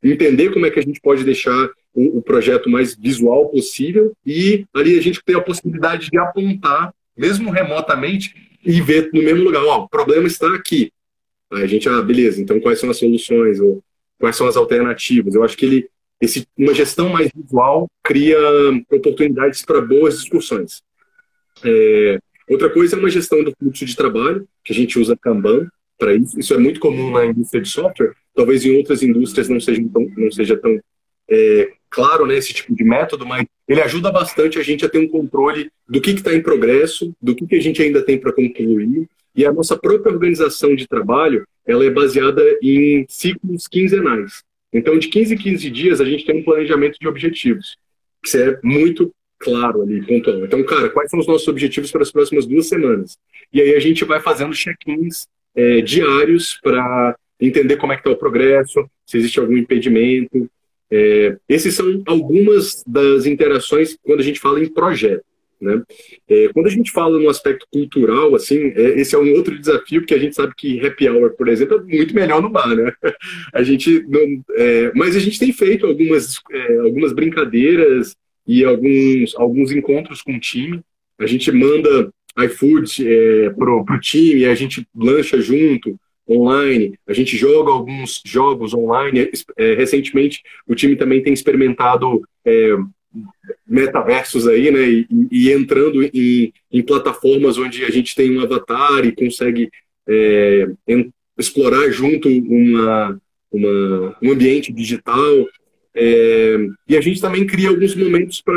[0.03, 4.64] entender como é que a gente pode deixar o, o projeto mais visual possível e
[4.75, 9.64] ali a gente tem a possibilidade de apontar mesmo remotamente, e ver no mesmo lugar,
[9.64, 10.92] ó, o problema está aqui.
[11.53, 13.83] Aí a gente, ah, beleza, então quais são as soluções, ou
[14.18, 15.35] quais são as alternativas?
[15.35, 15.88] Eu acho que ele,
[16.20, 18.38] esse, uma gestão mais visual cria
[18.90, 20.83] oportunidades para boas discussões.
[21.64, 25.68] É, outra coisa é uma gestão do fluxo de trabalho, que a gente usa Kanban
[25.98, 26.38] para isso.
[26.38, 30.09] Isso é muito comum na indústria de software, talvez em outras indústrias não seja tão,
[30.16, 30.81] não seja tão
[31.33, 34.99] é, claro né, esse tipo de método, mas ele ajuda bastante a gente a ter
[34.99, 38.33] um controle do que está em progresso, do que, que a gente ainda tem para
[38.33, 39.09] concluir.
[39.35, 44.42] E a nossa própria organização de trabalho ela é baseada em ciclos quinzenais.
[44.73, 47.77] Então, de 15 em 15 dias, a gente tem um planejamento de objetivos,
[48.25, 50.45] que é muito claro ali, pontual.
[50.45, 53.18] Então, cara, quais são os nossos objetivos para as próximas duas semanas?
[53.53, 58.11] E aí a gente vai fazendo check-ins é, diários para entender como é que está
[58.11, 60.49] o progresso, se existe algum impedimento,
[60.94, 65.24] é, esses são algumas das interações quando a gente fala em projeto.
[65.59, 65.81] Né?
[66.28, 70.00] É, quando a gente fala no aspecto cultural, assim, é, esse é um outro desafio,
[70.00, 72.92] porque a gente sabe que happy hour, por exemplo, é muito melhor no bar, né?
[73.55, 79.37] A gente não, é, mas a gente tem feito algumas, é, algumas brincadeiras e alguns,
[79.37, 80.81] alguns encontros com o time.
[81.18, 82.12] A gente manda
[82.44, 85.96] iFood é, pro, pro time, a gente lancha junto,
[86.28, 89.30] online, a gente joga alguns jogos online.
[89.56, 92.76] É, recentemente, o time também tem experimentado é,
[93.66, 94.88] metaversos aí, né?
[94.88, 99.70] E, e entrando em, em, plataformas onde a gente tem um avatar e consegue
[100.08, 100.68] é,
[101.38, 105.48] explorar junto uma, uma, um ambiente digital.
[105.94, 106.56] É,
[106.88, 108.54] e a gente também cria alguns momentos para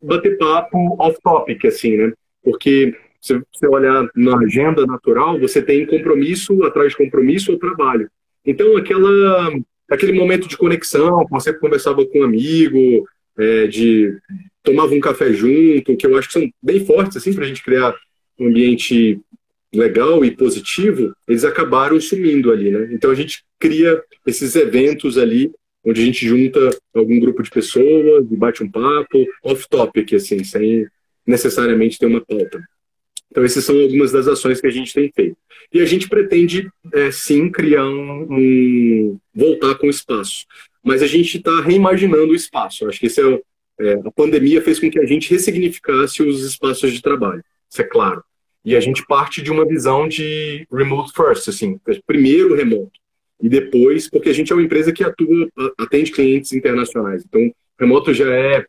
[0.00, 2.12] bater papo off-topic, assim, né?
[2.42, 2.94] Porque
[3.26, 8.08] se você olhar na agenda natural, você tem compromisso atrás de compromisso ou trabalho.
[8.44, 9.52] Então, aquela,
[9.90, 13.06] aquele momento de conexão, você conversava com um amigo,
[13.38, 14.16] é, de
[14.62, 17.62] tomava um café junto, que eu acho que são bem fortes assim para a gente
[17.62, 17.94] criar
[18.38, 19.20] um ambiente
[19.72, 22.88] legal e positivo, eles acabaram sumindo ali, né?
[22.92, 25.52] Então a gente cria esses eventos ali
[25.84, 26.58] onde a gente junta
[26.92, 30.86] algum grupo de pessoas bate um papo off-topic, assim, sem
[31.24, 32.60] necessariamente ter uma pauta.
[33.36, 35.36] Então, essas são algumas das ações que a gente tem feito.
[35.70, 40.46] E a gente pretende, é, sim, criar um, um, voltar com o espaço.
[40.82, 42.82] Mas a gente está reimaginando o espaço.
[42.82, 43.40] Eu acho que esse é,
[43.78, 47.44] é, a pandemia fez com que a gente ressignificasse os espaços de trabalho.
[47.70, 48.24] Isso é claro.
[48.64, 52.98] E a gente parte de uma visão de remote first, assim, primeiro remoto.
[53.42, 55.46] E depois, porque a gente é uma empresa que atua,
[55.76, 57.22] atende clientes internacionais.
[57.22, 58.64] Então, remoto já é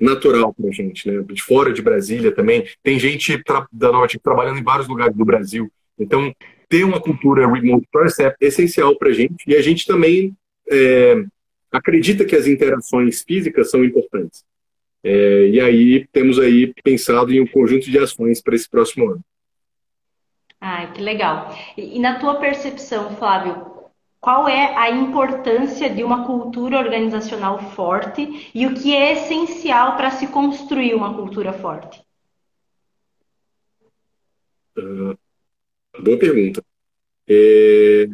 [0.00, 1.22] natural para a gente, né?
[1.28, 2.66] De fora de Brasília também.
[2.82, 5.70] Tem gente da Norte trabalhando em vários lugares do Brasil.
[5.98, 6.34] Então,
[6.68, 9.44] ter uma cultura remote first é essencial para a gente.
[9.46, 10.34] E a gente também
[10.70, 11.22] é,
[11.70, 14.44] acredita que as interações físicas são importantes.
[15.02, 19.24] É, e aí temos aí pensado em um conjunto de ações para esse próximo ano.
[20.60, 21.56] Ah, que legal.
[21.76, 23.69] E, e na tua percepção, Flávio,
[24.20, 30.10] qual é a importância de uma cultura organizacional forte e o que é essencial para
[30.10, 32.02] se construir uma cultura forte?
[34.76, 35.16] Uh,
[36.02, 36.62] boa pergunta.
[37.26, 38.08] É,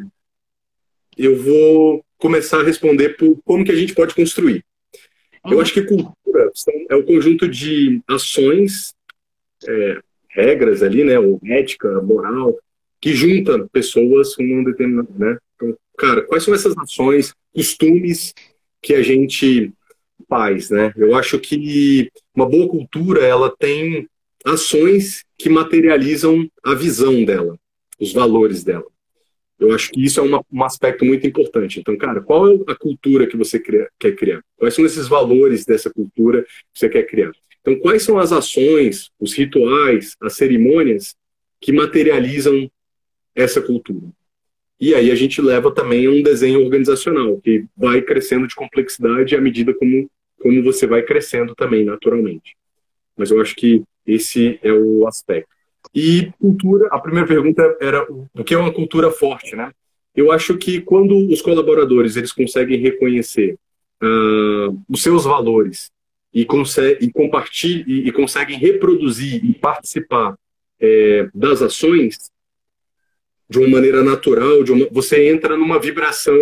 [1.17, 4.65] eu vou começar a responder por como que a gente pode construir.
[5.45, 6.51] Eu acho que cultura
[6.89, 8.95] é o conjunto de ações,
[9.67, 12.57] é, regras ali, né, ou ética, moral,
[13.01, 15.39] que junta pessoas com um determinado, né?
[15.57, 18.35] Então, cara, quais são essas ações, costumes
[18.83, 19.73] que a gente
[20.29, 20.93] faz, né?
[20.97, 24.09] Eu acho que uma boa cultura, ela tem
[24.45, 27.59] ações que materializam a visão dela,
[27.99, 28.87] os valores dela.
[29.59, 31.81] Eu acho que isso é uma, um aspecto muito importante.
[31.81, 34.43] Então, cara, qual é a cultura que você quer criar?
[34.59, 37.33] Quais são esses valores dessa cultura que você quer criar?
[37.61, 41.17] Então, quais são as ações, os rituais, as cerimônias
[41.61, 42.71] que materializam
[43.35, 44.07] essa cultura?
[44.79, 49.41] E aí a gente leva também um desenho organizacional, que vai crescendo de complexidade à
[49.41, 50.11] medida como,
[50.41, 52.57] como você vai crescendo também, naturalmente.
[53.17, 55.49] Mas eu acho que esse é o aspecto.
[55.95, 59.73] E cultura, a primeira pergunta era o que é uma cultura forte, né?
[60.15, 63.57] Eu acho que quando os colaboradores eles conseguem reconhecer
[64.03, 65.91] uh, os seus valores
[66.33, 66.47] e, e,
[67.87, 70.37] e, e conseguem reproduzir e participar
[70.79, 72.31] é, das ações,
[73.49, 76.37] de uma maneira natural, de uma, você entra numa vibração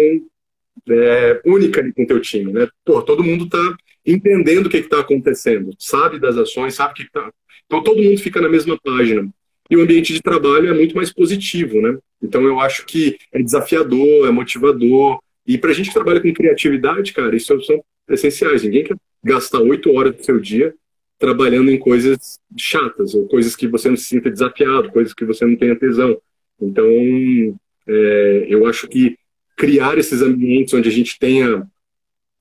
[0.88, 2.68] é, única com o teu time, né?
[2.84, 7.02] Pô, todo mundo está entendendo o que está acontecendo, sabe das ações, sabe o que
[7.02, 7.30] está...
[7.66, 9.28] Então todo mundo fica na mesma página.
[9.70, 11.96] E o ambiente de trabalho é muito mais positivo, né?
[12.22, 15.18] Então eu acho que é desafiador, é motivador.
[15.46, 18.62] E para a gente que trabalha com criatividade, cara, isso são essenciais.
[18.62, 20.74] Ninguém quer gastar oito horas do seu dia
[21.18, 25.46] trabalhando em coisas chatas, ou coisas que você não se sinta desafiado, coisas que você
[25.46, 26.20] não tenha tesão.
[26.60, 26.86] Então,
[27.86, 29.16] é, eu acho que
[29.56, 31.66] criar esses ambientes onde a gente tenha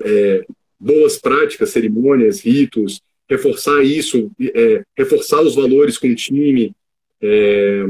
[0.02, 0.45] é,
[0.80, 6.76] boas práticas, cerimônias, ritos, reforçar isso, é, reforçar os valores com o time,
[7.21, 7.84] é,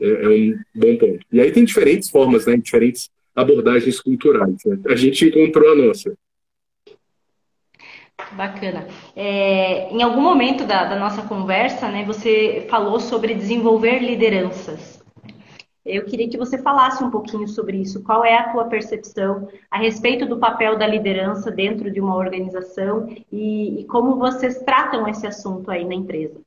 [0.00, 1.26] é, é, um bom ponto.
[1.32, 4.56] E aí tem diferentes formas, né, diferentes abordagens culturais.
[4.64, 4.78] Né?
[4.86, 6.16] A gente encontrou a nossa.
[8.32, 8.86] Bacana.
[9.14, 14.95] É, em algum momento da, da nossa conversa, né, você falou sobre desenvolver lideranças.
[15.86, 18.02] Eu queria que você falasse um pouquinho sobre isso.
[18.02, 23.08] Qual é a tua percepção a respeito do papel da liderança dentro de uma organização
[23.30, 26.40] e, e como vocês tratam esse assunto aí na empresa?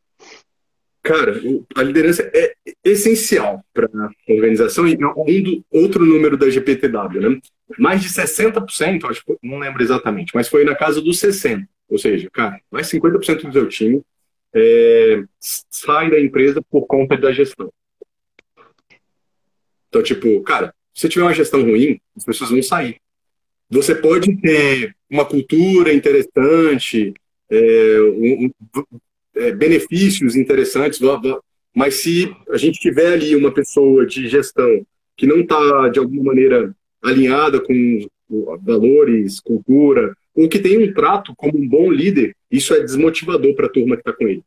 [1.02, 1.34] Cara,
[1.75, 7.39] a liderança é essencial para a organização e um do, outro número da GPTW, né?
[7.78, 11.65] Mais de 60%, acho que não lembro exatamente, mas foi na casa dos 60%.
[11.89, 14.02] Ou seja, cara, mais 50% do seu time
[14.54, 17.71] é, sai da empresa por conta da gestão.
[19.89, 22.97] Então, tipo, cara, se você tiver uma gestão ruim, as pessoas vão sair.
[23.69, 27.13] Você pode ter uma cultura interessante,
[27.49, 28.52] é, um,
[29.36, 30.99] é, benefícios interessantes,
[31.75, 36.23] mas se a gente tiver ali uma pessoa de gestão que não está, de alguma
[36.23, 38.08] maneira, alinhada com
[38.62, 43.65] valores, cultura, ou que tem um trato como um bom líder, isso é desmotivador para
[43.65, 44.43] a turma que está com ele.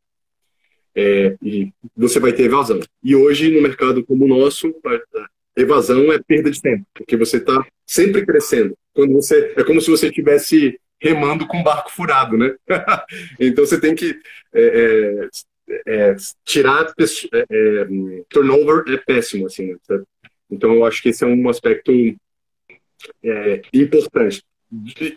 [0.95, 2.79] É, e você vai ter evasão.
[3.03, 4.73] E hoje, no mercado como o nosso,
[5.55, 8.75] evasão é perda de tempo, porque você está sempre crescendo.
[8.93, 12.55] Quando você é como se você estivesse remando com um barco furado, né?
[13.39, 14.19] então você tem que
[14.53, 15.29] é,
[15.67, 17.87] é, é tirar é, é,
[18.29, 19.73] turnover é péssimo, assim.
[19.89, 20.03] Né?
[20.49, 21.91] Então eu acho que esse é um aspecto
[23.73, 24.43] importante.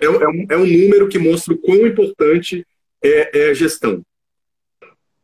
[0.01, 2.67] É, um, é um número que mostra o quão importante
[3.03, 4.03] é, a gestão.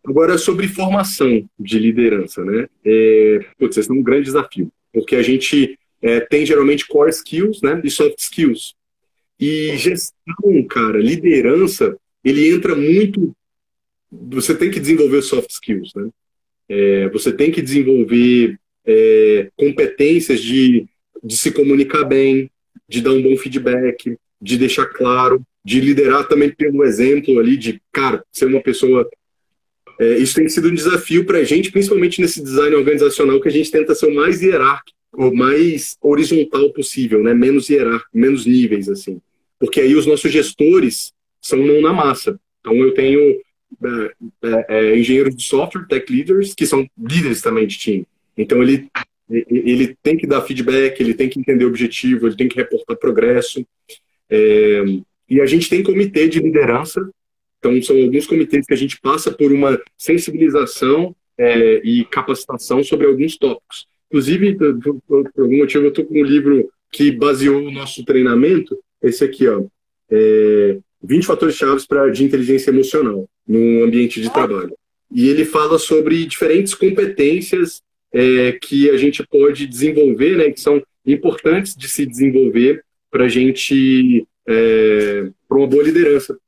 [0.04, 2.66] Agora, sobre formação de liderança, né?
[2.84, 7.62] É, putz, esse é um grande desafio porque a gente é, tem geralmente core skills
[7.62, 8.74] né, e soft skills.
[9.38, 13.34] E gestão, cara, liderança, ele entra muito.
[14.10, 16.08] Você tem que desenvolver soft skills, né?
[16.68, 20.86] É, você tem que desenvolver é, competências de,
[21.22, 22.50] de se comunicar bem,
[22.88, 27.80] de dar um bom feedback, de deixar claro, de liderar também pelo exemplo ali, de,
[27.92, 29.08] cara, ser uma pessoa
[30.02, 33.52] é, isso tem sido um desafio para a gente, principalmente nesse design organizacional, que a
[33.52, 37.32] gente tenta ser o mais hierárquico, o mais horizontal possível, né?
[37.32, 39.20] menos hierárquico, menos níveis, assim.
[39.60, 42.36] Porque aí os nossos gestores são mão na massa.
[42.60, 43.40] Então eu tenho
[43.84, 44.12] é,
[44.42, 48.06] é, é, engenheiros de software, tech leaders, que são líderes também de time.
[48.36, 48.88] Então ele,
[49.30, 52.96] ele tem que dar feedback, ele tem que entender o objetivo, ele tem que reportar
[52.96, 53.64] progresso.
[54.28, 54.82] É,
[55.30, 57.08] e a gente tem comitê de liderança
[57.62, 63.06] então, são alguns comitês que a gente passa por uma sensibilização, é, e capacitação sobre
[63.06, 63.86] alguns tópicos.
[64.08, 64.56] Inclusive,
[65.06, 69.48] por, algum motivo, eu estou com um livro que baseou o nosso treinamento, esse aqui,
[69.48, 69.64] ó,
[70.10, 74.76] é, 20 fatores chaves para de inteligência emocional no ambiente de trabalho.
[75.10, 80.82] E ele fala sobre diferentes competências é, que a gente pode desenvolver, né, que são
[81.04, 86.38] importantes de se desenvolver para a gente é, para uma boa liderança.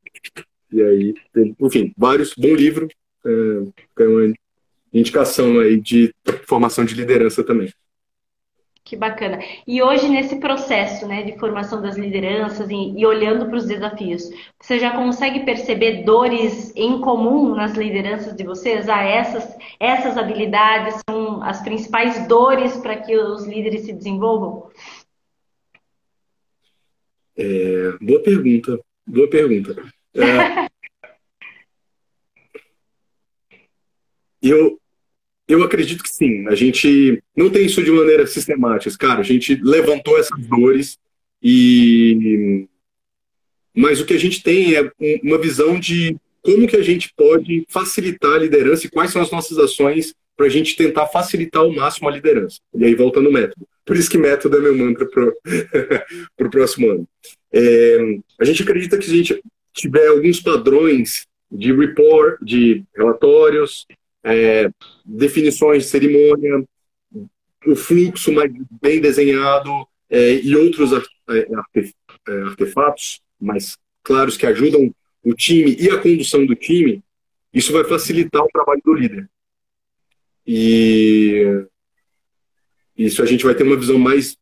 [0.74, 1.14] E aí,
[1.60, 2.88] enfim, vários bom livro,
[3.24, 4.34] é, uma
[4.92, 6.12] indicação aí de
[6.48, 7.72] formação de liderança também.
[8.82, 9.38] Que bacana.
[9.66, 14.28] E hoje, nesse processo né, de formação das lideranças e, e olhando para os desafios,
[14.60, 18.88] você já consegue perceber dores em comum nas lideranças de vocês?
[18.88, 24.68] Ah, essas, essas habilidades são as principais dores para que os líderes se desenvolvam?
[27.36, 28.78] É, boa pergunta.
[29.06, 29.82] Boa pergunta.
[30.14, 30.63] É,
[34.50, 34.80] eu,
[35.48, 36.46] eu acredito que sim.
[36.48, 38.96] A gente não tem isso de maneira sistemática.
[38.98, 40.98] Cara, a gente levantou essas dores
[41.42, 42.66] e.
[43.76, 44.90] Mas o que a gente tem é
[45.22, 49.30] uma visão de como que a gente pode facilitar a liderança e quais são as
[49.30, 52.58] nossas ações para a gente tentar facilitar ao máximo a liderança.
[52.74, 53.66] E aí volta no método.
[53.84, 57.08] Por isso que método é meu mantra para o próximo ano.
[57.52, 57.98] É,
[58.40, 63.86] a gente acredita que se a gente tiver alguns padrões de report, de relatórios,
[64.24, 64.70] é,
[65.04, 66.64] definições de cerimônia,
[67.66, 69.70] o fluxo mais bem desenhado
[70.10, 71.48] é, e outros é,
[72.28, 77.02] é, artefatos mais claros que ajudam o time e a condução do time,
[77.52, 79.28] isso vai facilitar o trabalho do líder.
[80.46, 81.64] E
[82.96, 84.36] isso a gente vai ter uma visão mais,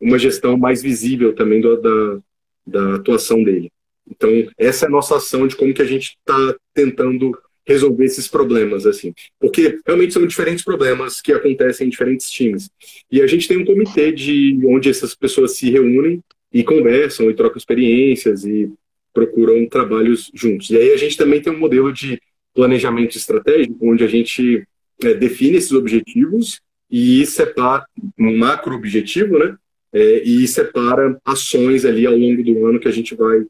[0.00, 2.20] uma gestão mais visível também do, da,
[2.66, 3.72] da atuação dele.
[4.08, 7.36] Então, essa é a nossa ação de como que a gente está tentando
[7.66, 9.12] resolver esses problemas, assim.
[9.40, 12.70] Porque realmente são diferentes problemas que acontecem em diferentes times.
[13.10, 17.34] E a gente tem um comitê de onde essas pessoas se reúnem e conversam e
[17.34, 18.70] trocam experiências e
[19.12, 20.70] procuram trabalhos juntos.
[20.70, 22.20] E aí a gente também tem um modelo de
[22.54, 24.66] planejamento estratégico, onde a gente
[25.02, 27.84] é, define esses objetivos e separa
[28.18, 29.56] um macro objetivo, né?
[29.92, 33.44] É, e separa ações ali ao longo do ano que a gente vai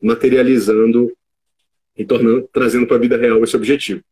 [0.00, 1.12] materializando
[1.96, 4.02] e tornando, trazendo para a vida real esse objetivo.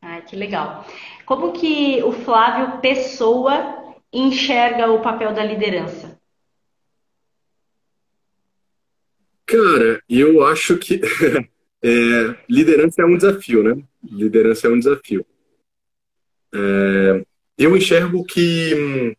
[0.00, 0.86] Ah, que legal.
[1.24, 6.18] Como que o Flávio Pessoa enxerga o papel da liderança?
[9.44, 11.00] Cara, eu acho que
[11.82, 13.82] é, liderança é um desafio, né?
[14.02, 15.24] Liderança é um desafio.
[16.52, 17.24] É,
[17.58, 18.74] eu enxergo que.
[18.74, 19.14] Hum,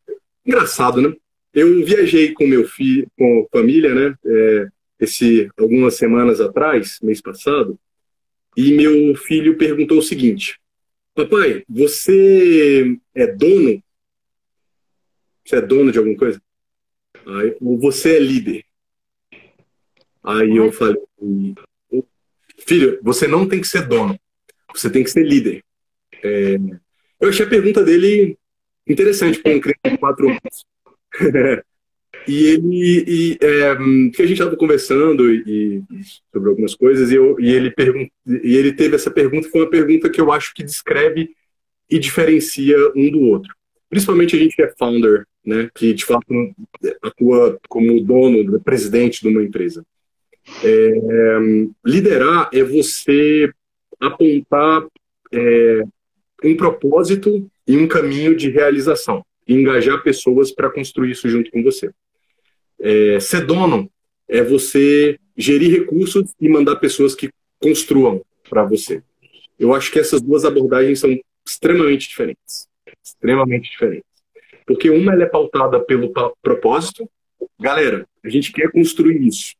[0.45, 1.13] engraçado, né?
[1.53, 4.15] Eu viajei com meu filho, com a família, né?
[4.25, 4.67] É,
[4.99, 7.79] esse, algumas semanas atrás, mês passado,
[8.55, 10.59] e meu filho perguntou o seguinte:
[11.13, 13.81] Papai, você é dono?
[15.45, 16.41] Você é dono de alguma coisa?
[17.25, 18.65] Aí, ou você é líder?
[20.23, 21.01] Aí eu falei:
[22.59, 24.19] Filho, você não tem que ser dono,
[24.73, 25.63] você tem que ser líder.
[26.23, 26.55] É,
[27.19, 28.37] eu achei a pergunta dele
[28.87, 30.65] interessante para um criança de quatro anos.
[32.27, 33.75] E ele, e, é,
[34.13, 35.81] que a gente estava conversando e,
[36.31, 37.73] sobre algumas coisas, e, eu, e, ele
[38.43, 41.29] e ele teve essa pergunta, foi uma pergunta que eu acho que descreve
[41.89, 43.53] e diferencia um do outro.
[43.89, 46.25] Principalmente a gente que é founder, né, que de fato
[47.01, 49.85] atua como dono, presidente de uma empresa.
[50.63, 50.93] É,
[51.85, 53.49] liderar é você
[53.99, 54.85] apontar
[55.31, 55.83] é,
[56.43, 61.63] um propósito e um caminho de realização, e engajar pessoas para construir isso junto com
[61.63, 61.89] você.
[62.79, 63.89] É, ser dono
[64.27, 69.01] é você gerir recursos e mandar pessoas que construam para você.
[69.59, 72.67] Eu acho que essas duas abordagens são extremamente diferentes.
[73.03, 74.05] Extremamente diferentes.
[74.65, 76.11] Porque uma é pautada pelo
[76.41, 77.09] propósito.
[77.59, 79.55] Galera, a gente quer construir isso.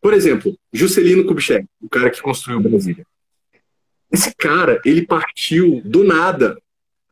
[0.00, 3.04] Por exemplo, Juscelino Kubitschek, o cara que construiu Brasília.
[4.10, 6.56] Esse cara, ele partiu do nada,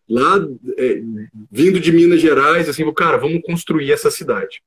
[0.08, 0.36] lá
[0.78, 1.02] é,
[1.50, 4.62] vindo de Minas Gerais, assim, cara, vamos construir essa cidade.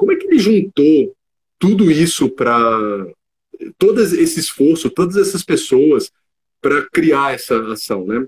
[0.00, 1.14] Como é que ele juntou
[1.58, 3.06] tudo isso para
[3.76, 6.10] todo esse esforço, todas essas pessoas
[6.58, 8.24] para criar essa ação, né?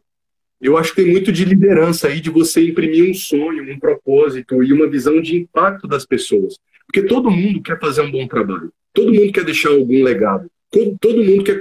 [0.60, 4.62] Eu acho que tem muito de liderança aí, de você imprimir um sonho, um propósito
[4.62, 6.58] e uma visão de impacto das pessoas.
[6.86, 10.50] Porque todo mundo quer fazer um bom trabalho, todo mundo quer deixar algum legado,
[11.00, 11.58] todo mundo quer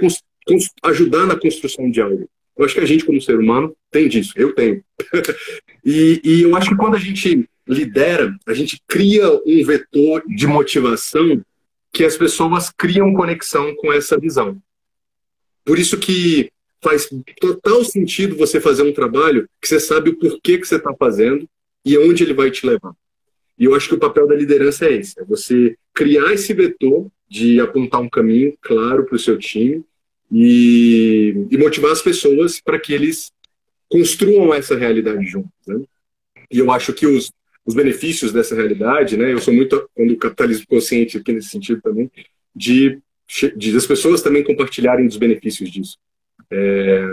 [0.82, 2.28] ajudar na construção de algo.
[2.54, 4.34] Eu acho que a gente, como ser humano, tem disso.
[4.36, 4.84] Eu tenho.
[5.82, 10.46] e, e eu acho que quando a gente lidera, a gente cria um vetor de
[10.46, 11.42] motivação
[11.92, 14.60] que as pessoas criam conexão com essa visão.
[15.64, 16.50] Por isso que
[16.82, 17.08] faz
[17.40, 21.48] total sentido você fazer um trabalho que você sabe o porquê que você está fazendo
[21.84, 22.92] e aonde ele vai te levar.
[23.58, 27.06] E eu acho que o papel da liderança é esse: é você criar esse vetor
[27.28, 29.84] de apontar um caminho claro para o seu time
[30.30, 33.30] e, e, motivar as pessoas para que eles
[33.88, 35.50] construam essa realidade juntos.
[35.66, 35.82] Né?
[36.50, 37.30] E eu acho que os,
[37.64, 39.32] os benefícios dessa realidade, né?
[39.32, 42.10] Eu sou muito quando o capitalismo consciente aqui nesse sentido também,
[42.54, 42.98] de,
[43.56, 45.96] de as pessoas também compartilharem dos benefícios disso.
[46.50, 47.04] É,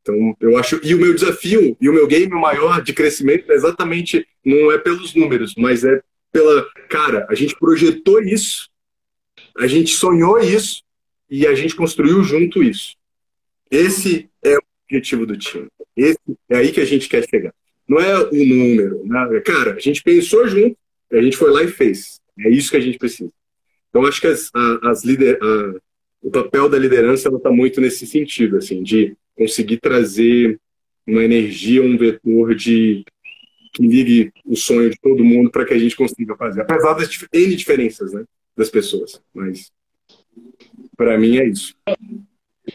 [0.00, 0.80] então, eu acho.
[0.82, 4.78] E o meu desafio e o meu game maior de crescimento é exatamente não é
[4.78, 6.00] pelos números, mas é
[6.32, 6.66] pela.
[6.88, 8.68] Cara, a gente projetou isso,
[9.56, 10.82] a gente sonhou isso
[11.28, 12.96] e a gente construiu junto isso.
[13.70, 15.68] Esse é o objetivo do time.
[15.96, 17.54] Esse é aí que a gente quer chegar.
[17.90, 19.04] Não é o número.
[19.04, 19.40] Né?
[19.44, 20.78] Cara, a gente pensou junto,
[21.10, 22.20] a gente foi lá e fez.
[22.38, 23.32] É isso que a gente precisa.
[23.88, 24.48] Então, acho que as,
[24.84, 25.74] as lider, a,
[26.22, 30.56] o papel da liderança está muito nesse sentido, assim, de conseguir trazer
[31.04, 33.04] uma energia, um vetor de
[33.72, 37.08] que ligue o sonho de todo mundo para que a gente consiga fazer, apesar das
[37.32, 38.24] N diferenças né,
[38.56, 39.20] das pessoas.
[39.34, 39.72] Mas,
[40.96, 41.74] para mim, é isso.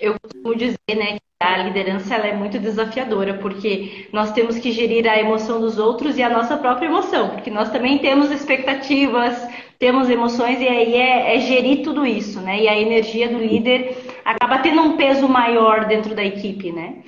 [0.02, 1.18] Eu costumo dizer né,
[1.54, 6.18] a liderança ela é muito desafiadora, porque nós temos que gerir a emoção dos outros
[6.18, 9.36] e a nossa própria emoção, porque nós também temos expectativas,
[9.78, 12.64] temos emoções e aí é, é, gerir tudo isso, né?
[12.64, 17.04] E a energia do líder acaba tendo um peso maior dentro da equipe, né?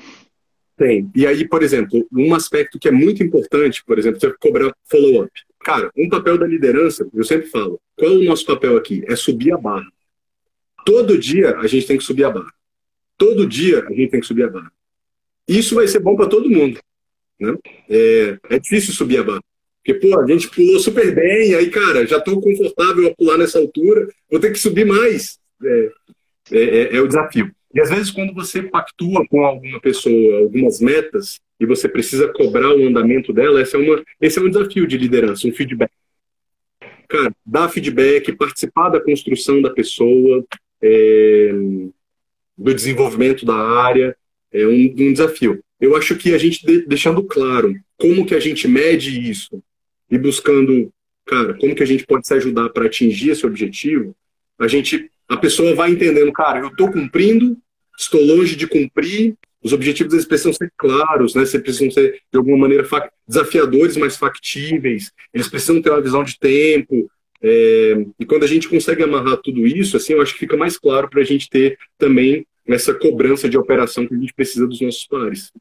[0.76, 1.10] Tem.
[1.16, 5.32] E aí, por exemplo, um aspecto que é muito importante, por exemplo, você cobrar follow-up.
[5.62, 9.04] Cara, um papel da liderança, eu sempre falo, qual é o nosso papel aqui?
[9.08, 9.88] É subir a barra.
[10.86, 12.54] Todo dia a gente tem que subir a barra.
[13.18, 14.72] Todo dia a gente tem que subir a barra.
[15.48, 16.80] Isso vai ser bom para todo mundo.
[17.40, 17.56] Né?
[17.90, 19.42] É, é difícil subir a barra.
[19.84, 23.58] Porque, pô, a gente pulou super bem, aí, cara, já estou confortável a pular nessa
[23.58, 25.40] altura, vou ter que subir mais.
[25.64, 25.92] É,
[26.52, 27.52] é, é, é, o desafio.
[27.74, 32.76] E às vezes, quando você pactua com alguma pessoa algumas metas e você precisa cobrar
[32.76, 35.92] o andamento dela, é, uma, esse é um desafio de liderança, um feedback.
[37.08, 40.46] Cara, dar feedback, participar da construção da pessoa,
[40.82, 41.52] é,
[42.58, 44.16] do desenvolvimento da área,
[44.52, 45.64] é um, um desafio.
[45.80, 49.62] Eu acho que a gente deixando claro como que a gente mede isso,
[50.10, 50.92] e buscando,
[51.26, 54.16] cara, como que a gente pode se ajudar para atingir esse objetivo,
[54.58, 57.58] a gente, a pessoa vai entendendo, cara, eu estou cumprindo,
[57.98, 61.42] estou longe de cumprir, os objetivos eles precisam ser claros, né?
[61.42, 62.88] Eles precisam ser de alguma maneira
[63.28, 65.12] desafiadores, mas factíveis.
[65.34, 67.10] Eles precisam ter uma visão de tempo.
[67.42, 68.06] É...
[68.20, 71.10] e quando a gente consegue amarrar tudo isso, assim, eu acho que fica mais claro
[71.10, 75.06] para a gente ter também essa cobrança de operação que a gente precisa dos nossos
[75.08, 75.52] pares.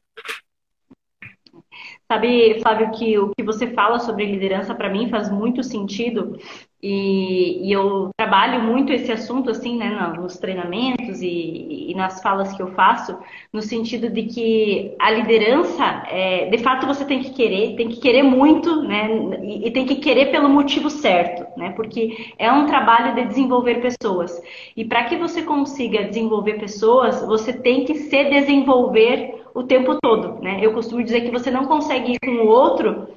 [2.09, 6.37] Sabe, Flávio, que o que você fala sobre liderança para mim faz muito sentido
[6.81, 12.53] e, e, eu trabalho muito esse assunto assim, né, nos treinamentos e, e, nas falas
[12.53, 13.17] que eu faço,
[13.51, 17.99] no sentido de que a liderança, é, de fato, você tem que querer, tem que
[17.99, 19.09] querer muito, né,
[19.41, 23.81] e, e tem que querer pelo motivo certo, né, porque é um trabalho de desenvolver
[23.81, 24.39] pessoas.
[24.75, 30.39] E para que você consiga desenvolver pessoas, você tem que se desenvolver o tempo todo,
[30.39, 30.59] né?
[30.61, 33.07] Eu costumo dizer que você não consegue ir com o outro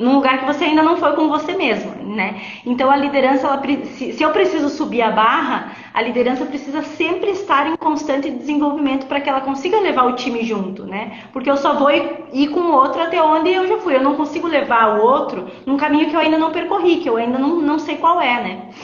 [0.00, 2.42] num lugar que você ainda não foi com você mesmo, né?
[2.66, 3.62] Então a liderança, ela,
[3.94, 9.20] se eu preciso subir a barra, a liderança precisa sempre estar em constante desenvolvimento para
[9.20, 11.24] que ela consiga levar o time junto, né?
[11.32, 13.94] Porque eu só vou ir com o outro até onde eu já fui.
[13.94, 17.16] Eu não consigo levar o outro num caminho que eu ainda não percorri, que eu
[17.16, 18.74] ainda não, não sei qual é, né?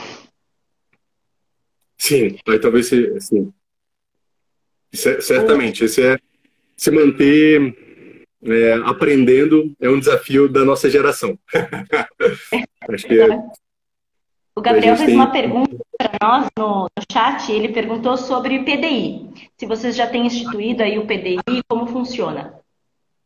[1.97, 3.51] Sim, aí talvez assim.
[4.93, 6.17] Certamente, esse é
[6.77, 7.88] se manter
[8.43, 11.37] é, aprendendo é um desafio da nossa geração.
[12.89, 13.27] Acho que é,
[14.59, 15.15] o Gabriel fez tem...
[15.15, 17.49] uma pergunta para nós no, no, chat.
[17.49, 19.29] Ele perguntou sobre PDI.
[19.57, 22.53] Se vocês já têm instituído aí o PDI, como funciona?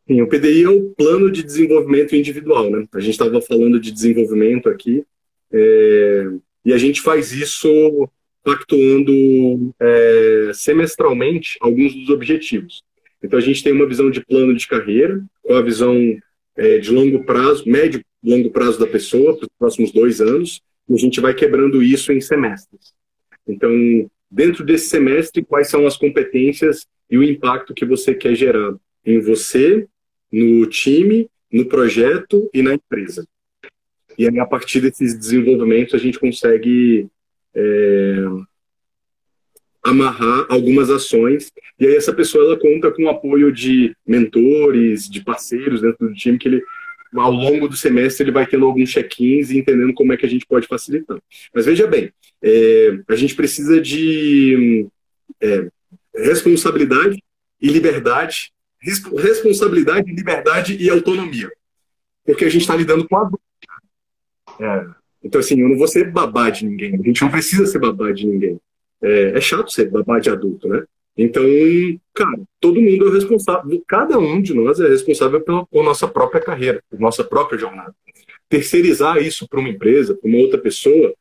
[0.06, 2.86] Sim, o PDI é o plano de desenvolvimento individual, né?
[2.94, 5.04] A gente estava falando de desenvolvimento aqui
[5.52, 6.28] é,
[6.64, 8.08] e a gente faz isso
[8.44, 12.84] pactuando é, semestralmente alguns dos objetivos.
[13.24, 15.96] Então a gente tem uma visão de plano de carreira, com a visão
[16.54, 20.94] é, de longo prazo, médio longo prazo da pessoa, para os próximos dois anos, e
[20.94, 22.92] a gente vai quebrando isso em semestres.
[23.46, 23.70] Então,
[24.30, 29.20] dentro desse semestre, quais são as competências e o impacto que você quer gerar em
[29.20, 29.86] você,
[30.30, 33.26] no time, no projeto e na empresa.
[34.18, 37.06] E aí, a partir desses desenvolvimentos, a gente consegue
[37.54, 38.24] é,
[39.84, 45.22] amarrar algumas ações e aí essa pessoa ela conta com o apoio de mentores, de
[45.22, 46.62] parceiros dentro do time que ele
[47.14, 50.28] ao longo do semestre ele vai tendo alguns check-ins e entendendo como é que a
[50.28, 51.18] gente pode facilitar.
[51.54, 52.12] Mas veja bem,
[52.42, 54.86] é, a gente precisa de
[55.40, 55.68] é,
[56.14, 57.22] responsabilidade
[57.60, 61.50] e liberdade, responsabilidade, liberdade e autonomia.
[62.24, 63.40] Porque a gente está lidando com adultos.
[64.60, 64.86] É.
[65.22, 66.94] Então, assim, eu não vou ser babá de ninguém.
[66.94, 68.60] A gente não precisa ser babá de ninguém.
[69.04, 70.82] É, é chato ser babá de adulto, né?
[71.16, 71.44] Então,
[72.12, 76.82] cara, todo mundo é responsável, cada um de nós é responsável pela, nossa própria carreira,
[76.90, 77.94] pela nossa própria jornada.
[78.48, 81.14] Terceirizar isso para uma empresa, para uma outra pessoa,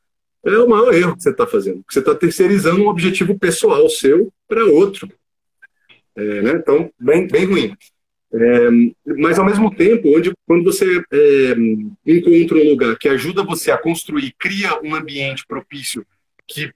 [0.45, 1.83] é o maior erro que você está fazendo.
[1.89, 5.07] Você está terceirizando um objetivo pessoal seu para outro.
[6.15, 6.51] É, né?
[6.53, 7.75] Então, bem, bem ruim.
[8.33, 8.69] É,
[9.19, 11.55] mas, ao mesmo tempo, onde, quando você é,
[12.05, 16.05] encontra um lugar que ajuda você a construir, cria um ambiente propício
[16.47, 16.71] que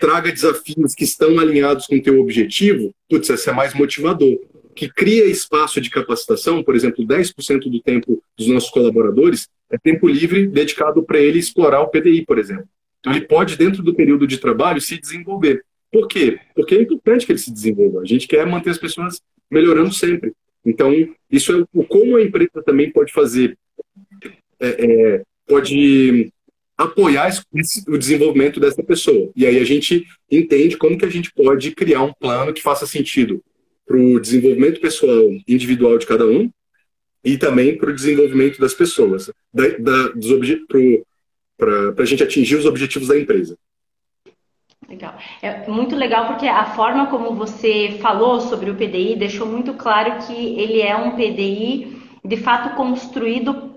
[0.00, 4.38] traga desafios que estão alinhados com o teu objetivo, putz, esse é mais motivador.
[4.74, 10.08] Que cria espaço de capacitação, por exemplo, 10% do tempo dos nossos colaboradores é tempo
[10.08, 12.68] livre dedicado para ele explorar o PDI, por exemplo.
[13.00, 15.64] Então ele pode, dentro do período de trabalho, se desenvolver.
[15.90, 16.38] Por quê?
[16.54, 18.00] Porque é importante que ele se desenvolva.
[18.00, 19.20] A gente quer manter as pessoas
[19.50, 20.32] melhorando sempre.
[20.64, 20.92] Então,
[21.30, 23.58] isso é o como a empresa também pode fazer,
[24.60, 26.31] é, é, pode
[26.82, 29.30] apoiar esse, o desenvolvimento dessa pessoa.
[29.34, 32.86] E aí a gente entende como que a gente pode criar um plano que faça
[32.86, 33.42] sentido
[33.86, 36.50] para o desenvolvimento pessoal individual de cada um
[37.24, 40.12] e também para o desenvolvimento das pessoas, da, da,
[41.56, 43.56] para a gente atingir os objetivos da empresa.
[44.88, 45.16] Legal.
[45.40, 50.26] É muito legal porque a forma como você falou sobre o PDI deixou muito claro
[50.26, 53.71] que ele é um PDI de fato construído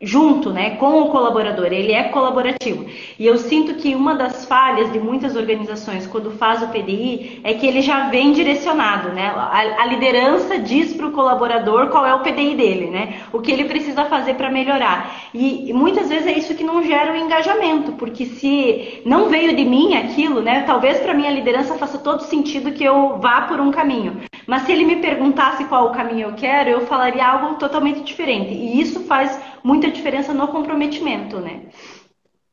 [0.00, 2.86] junto, né, com o colaborador, ele é colaborativo.
[3.18, 7.52] E eu sinto que uma das falhas de muitas organizações quando faz o PDI é
[7.54, 9.32] que ele já vem direcionado, né?
[9.36, 13.22] A, a liderança diz para o colaborador qual é o PDI dele, né?
[13.32, 15.28] O que ele precisa fazer para melhorar.
[15.34, 19.56] E, e, muitas vezes é isso que não gera o engajamento, porque se não veio
[19.56, 20.62] de mim aquilo, né?
[20.64, 24.18] Talvez para minha liderança faça todo sentido que eu vá por um caminho.
[24.46, 28.54] Mas se ele me perguntasse qual o caminho eu quero, eu falaria algo totalmente diferente.
[28.54, 31.66] E isso faz muita diferença no comprometimento, né?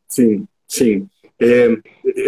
[0.07, 1.07] Sim, sim.
[1.39, 1.77] É,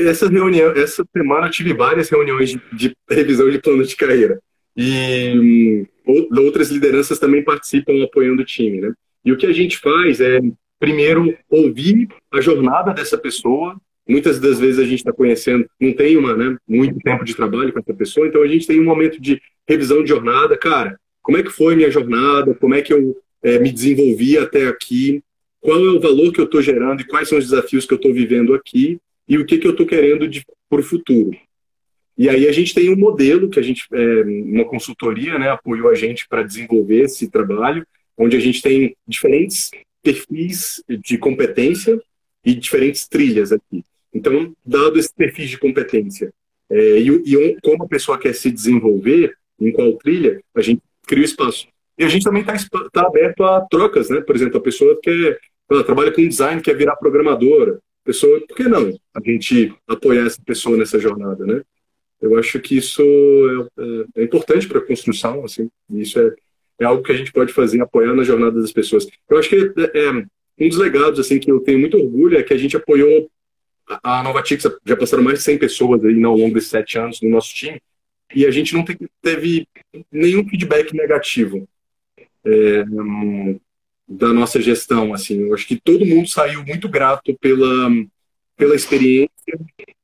[0.10, 4.40] essa reunião, essa semana eu tive várias reuniões de, de revisão de plano de carreira
[4.76, 8.94] e hum, outras lideranças também participam apoiando o time, né?
[9.26, 10.40] E o que a gente faz é
[10.80, 13.76] primeiro ouvir a jornada dessa pessoa.
[14.08, 17.74] Muitas das vezes a gente está conhecendo, não tem uma, né, muito tempo de trabalho
[17.74, 20.98] com essa pessoa, então a gente tem um momento de revisão de jornada, cara.
[21.22, 22.54] Como é que foi minha jornada?
[22.54, 23.18] Como é que eu
[23.48, 25.24] é, me desenvolvi até aqui,
[25.62, 27.98] qual é o valor que eu estou gerando e quais são os desafios que eu
[27.98, 30.30] estou vivendo aqui e o que, que eu estou querendo
[30.70, 31.32] para o futuro.
[32.18, 35.90] E aí a gente tem um modelo que a gente, é, uma consultoria, né, apoiou
[35.90, 37.86] a gente para desenvolver esse trabalho,
[38.18, 39.72] onde a gente tem diferentes
[40.04, 42.02] perfis de competência
[42.44, 43.84] e diferentes trilhas aqui.
[44.14, 46.34] Então, dado esse perfil de competência
[46.70, 51.22] é, e, e como a pessoa quer se desenvolver, em qual trilha, a gente cria
[51.22, 51.68] o espaço.
[51.98, 52.54] E a gente também está
[52.92, 54.22] tá aberto a trocas, né?
[54.22, 55.38] Por exemplo, a pessoa que
[55.86, 57.80] trabalha com design, quer virar programadora.
[58.04, 61.62] Pessoa, por que não a gente apoiar essa pessoa nessa jornada, né?
[62.22, 65.70] Eu acho que isso é, é, é importante para a construção, assim.
[65.92, 66.34] Isso é,
[66.80, 69.08] é algo que a gente pode fazer, apoiar na jornada das pessoas.
[69.30, 70.12] Eu acho que é, é
[70.60, 73.30] um dos legados, assim, que eu tenho muito orgulho é que a gente apoiou
[74.04, 77.30] a Novatix, já passaram mais de 100 pessoas aí ao longo desses sete anos no
[77.30, 77.82] nosso time,
[78.36, 78.84] e a gente não
[79.22, 79.68] teve
[80.12, 81.68] nenhum feedback negativo
[82.48, 82.86] é,
[84.08, 85.14] da nossa gestão.
[85.14, 87.90] Assim, eu acho que todo mundo saiu muito grato pela,
[88.56, 89.30] pela experiência,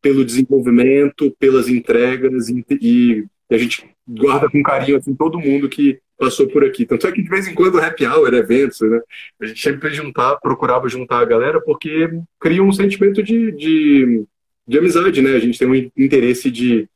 [0.01, 5.99] pelo desenvolvimento, pelas entregas e, e a gente guarda com carinho assim, todo mundo que
[6.17, 6.85] passou por aqui.
[6.85, 8.99] Tanto é que de vez em quando happy hour, eventos, né?
[9.39, 14.25] A gente sempre juntar, procurava juntar a galera porque cria um sentimento de, de,
[14.67, 15.35] de amizade, né?
[15.35, 16.87] A gente tem um interesse de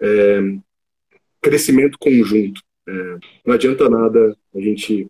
[0.00, 0.40] é,
[1.40, 2.60] crescimento conjunto.
[2.90, 5.06] É, não adianta nada a gente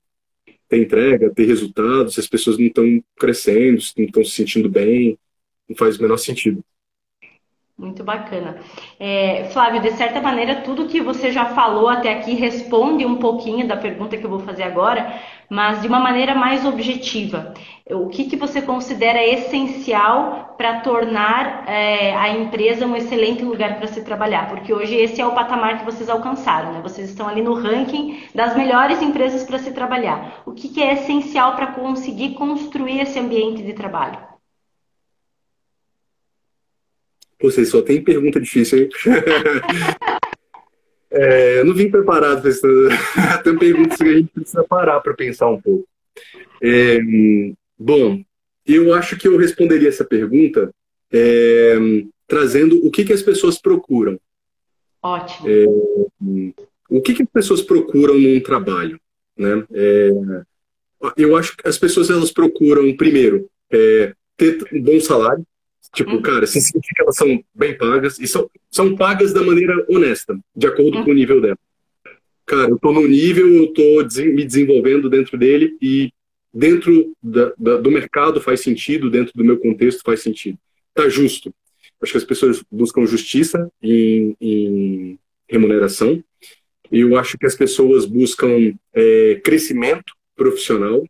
[0.68, 2.85] ter entrega, ter resultados, se as pessoas não estão
[3.18, 5.18] crescendo, se não estão se sentindo bem,
[5.68, 6.62] não faz o menor sentido.
[7.76, 8.61] Muito bacana.
[8.99, 13.66] É, Flávio, de certa maneira, tudo que você já falou até aqui responde um pouquinho
[13.66, 15.18] da pergunta que eu vou fazer agora,
[15.51, 17.53] mas de uma maneira mais objetiva.
[17.90, 23.88] O que, que você considera essencial para tornar é, a empresa um excelente lugar para
[23.88, 24.48] se trabalhar?
[24.48, 26.80] Porque hoje esse é o patamar que vocês alcançaram, né?
[26.80, 30.40] Vocês estão ali no ranking das melhores empresas para se trabalhar.
[30.46, 34.18] O que, que é essencial para conseguir construir esse ambiente de trabalho?
[37.42, 38.88] Vocês só tem pergunta difícil, hein?
[41.11, 42.63] é, eu não vim preparado para isso.
[43.43, 45.87] tem perguntas que a gente precisa parar para pensar um pouco.
[46.63, 46.99] É,
[47.79, 48.23] bom,
[48.67, 50.73] eu acho que eu responderia essa pergunta
[51.13, 51.77] é,
[52.27, 54.19] trazendo o que, que as pessoas procuram.
[55.03, 55.49] Ótimo.
[55.49, 55.65] É,
[56.89, 59.01] o que, que as pessoas procuram num trabalho?
[59.37, 59.65] Né?
[59.73, 60.11] É,
[61.17, 65.45] eu acho que as pessoas elas procuram, primeiro, é, ter um bom salário.
[65.95, 66.22] Tipo, uhum.
[66.22, 70.38] cara, se sentir que elas são bem pagas e são, são pagas da maneira honesta,
[70.55, 71.05] de acordo uhum.
[71.05, 71.59] com o nível dela.
[72.47, 73.82] Cara, eu tô no nível, eu tô
[74.24, 76.12] me desenvolvendo dentro dele e
[76.53, 80.59] dentro da, da, do mercado faz sentido, dentro do meu contexto faz sentido.
[80.95, 81.55] Tá justo.
[82.03, 85.18] Acho que as pessoas buscam justiça em, em
[85.49, 86.22] remuneração.
[86.91, 91.05] Eu acho que as pessoas buscam é, crescimento profissional.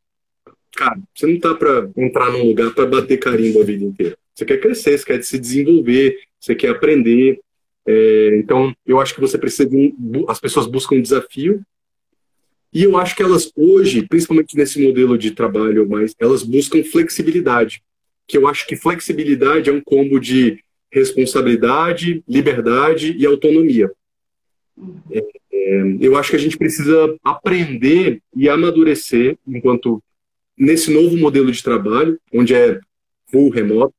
[0.77, 4.19] Cara, você não tá para entrar num lugar para bater carimbo a vida inteira.
[4.41, 7.41] Você quer crescer, você quer se desenvolver, você quer aprender.
[7.87, 11.61] É, então, eu acho que você precisa de um, as pessoas buscam um desafio
[12.73, 17.83] e eu acho que elas hoje, principalmente nesse modelo de trabalho, mais elas buscam flexibilidade.
[18.27, 23.93] Que eu acho que flexibilidade é um combo de responsabilidade, liberdade e autonomia.
[25.11, 25.19] É,
[25.53, 30.03] é, eu acho que a gente precisa aprender e amadurecer enquanto
[30.57, 32.81] nesse novo modelo de trabalho, onde é
[33.31, 33.95] full remoto,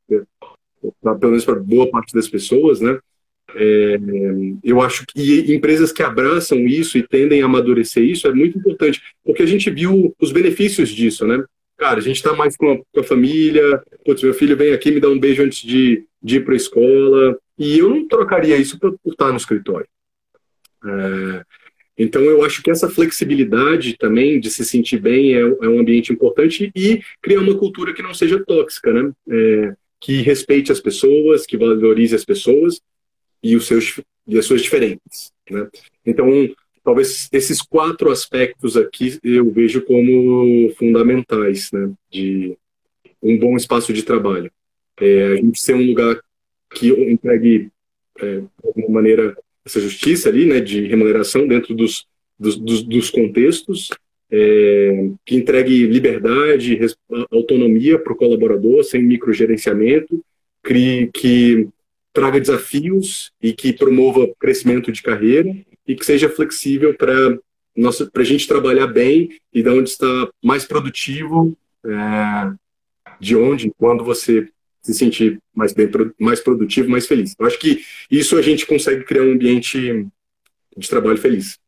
[0.83, 2.97] é, pelo menos para boa parte das pessoas, né?
[3.53, 3.97] É,
[4.63, 9.01] eu acho que empresas que abraçam isso e tendem a amadurecer isso é muito importante,
[9.25, 11.43] porque a gente viu os benefícios disso, né?
[11.77, 14.91] Cara, a gente está mais com a, com a, família, putz, meu filho vem aqui
[14.91, 18.55] me dá um beijo antes de, de ir para a escola, e eu não trocaria
[18.55, 19.87] isso por, estar no escritório.
[20.85, 21.43] É,
[21.97, 26.11] então, eu acho que essa flexibilidade também de se sentir bem é, é, um ambiente
[26.11, 29.11] importante e criar uma cultura que não seja tóxica, né?
[29.29, 32.81] É, que respeite as pessoas, que valorize as pessoas
[33.41, 35.31] e, os seus, e as suas diferenças.
[35.49, 35.69] Né?
[36.03, 36.27] Então,
[36.83, 42.57] talvez esses quatro aspectos aqui eu vejo como fundamentais né, de
[43.21, 44.51] um bom espaço de trabalho.
[44.99, 46.19] É, a gente ser um lugar
[46.73, 47.69] que entregue,
[48.19, 52.07] é, de alguma maneira, essa justiça ali, né, de remuneração dentro dos,
[52.39, 53.89] dos, dos, dos contextos,
[54.31, 56.79] é, que entregue liberdade,
[57.29, 60.23] autonomia para o colaborador, sem microgerenciamento,
[60.63, 61.67] que,
[62.13, 65.55] traga desafios e que promova crescimento de carreira
[65.87, 67.37] e que seja flexível para
[68.11, 72.51] para a gente trabalhar bem e de onde está mais produtivo é,
[73.17, 74.49] de onde quando você
[74.81, 77.33] se sentir mais bem mais produtivo mais feliz.
[77.39, 80.05] Eu acho que isso a gente consegue criar um ambiente
[80.75, 81.60] de trabalho feliz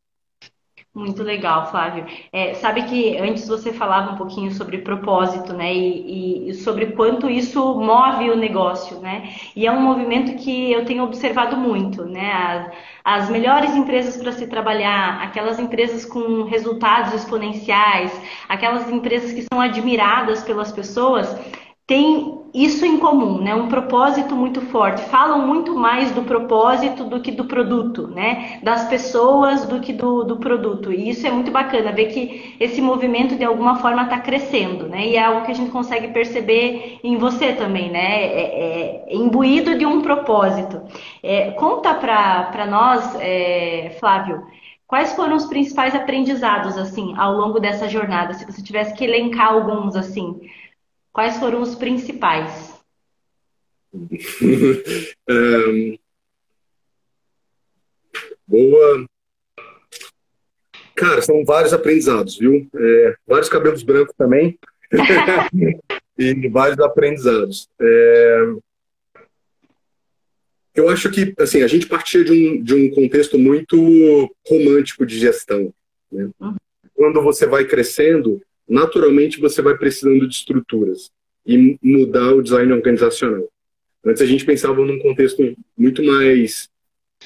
[0.95, 2.05] muito legal, Flávio.
[2.31, 5.73] É, sabe que antes você falava um pouquinho sobre propósito, né?
[5.73, 9.33] E, e, sobre quanto isso move o negócio, né?
[9.55, 12.31] E é um movimento que eu tenho observado muito, né?
[12.31, 18.11] As, as melhores empresas para se trabalhar, aquelas empresas com resultados exponenciais,
[18.47, 21.35] aquelas empresas que são admiradas pelas pessoas,
[21.85, 23.55] têm isso em comum, né?
[23.55, 25.01] Um propósito muito forte.
[25.05, 28.59] Falam muito mais do propósito do que do produto, né?
[28.61, 30.93] Das pessoas do que do, do produto.
[30.93, 35.07] E isso é muito bacana, ver que esse movimento de alguma forma está crescendo, né?
[35.07, 38.23] E é algo que a gente consegue perceber em você também, né?
[38.23, 40.79] É, é, é imbuído de um propósito.
[41.23, 44.43] É, conta para nós, é, Flávio,
[44.87, 48.33] quais foram os principais aprendizados, assim, ao longo dessa jornada?
[48.35, 50.39] Se você tivesse que elencar alguns, assim,
[51.13, 52.73] Quais foram os principais?
[55.29, 55.97] um,
[58.47, 59.05] boa.
[60.95, 62.67] Cara, são vários aprendizados, viu?
[62.75, 64.57] É, vários cabelos brancos também.
[66.17, 67.69] e vários aprendizados.
[67.79, 68.53] É...
[70.73, 73.77] Eu acho que, assim, a gente partia de um, de um contexto muito
[74.47, 75.71] romântico de gestão.
[76.11, 76.31] Né?
[76.39, 76.55] Uhum.
[76.95, 81.11] Quando você vai crescendo, naturalmente você vai precisando de estruturas
[81.45, 83.47] e mudar o design organizacional.
[84.05, 86.69] Antes a gente pensava num contexto muito mais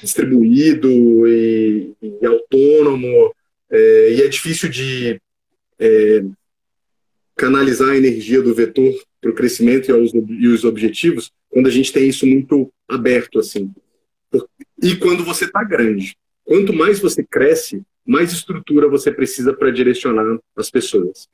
[0.00, 0.88] distribuído
[1.26, 3.34] e, e autônomo,
[3.70, 5.20] é, e é difícil de
[5.78, 6.24] é,
[7.36, 11.70] canalizar a energia do vetor para o crescimento e, aos, e os objetivos quando a
[11.70, 13.72] gente tem isso muito aberto assim.
[14.82, 16.16] E quando você está grande.
[16.44, 21.28] Quanto mais você cresce, mais estrutura você precisa para direcionar as pessoas.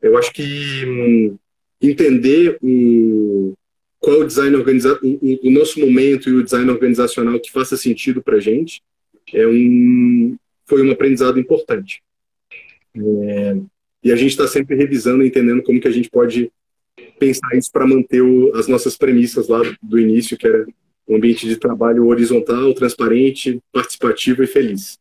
[0.00, 1.36] Eu acho que hum,
[1.82, 3.54] entender o,
[3.98, 8.22] qual o design organiza o, o, nosso momento e o design organizacional que faça sentido
[8.22, 8.80] para a gente
[9.32, 10.36] é um,
[10.66, 12.00] foi um aprendizado importante.
[12.96, 13.56] É,
[14.04, 16.48] e a gente está sempre revisando, entendendo como que a gente pode
[17.18, 20.64] pensar isso para manter o, as nossas premissas lá do início, que era
[21.08, 24.96] um ambiente de trabalho horizontal, transparente, participativo e feliz.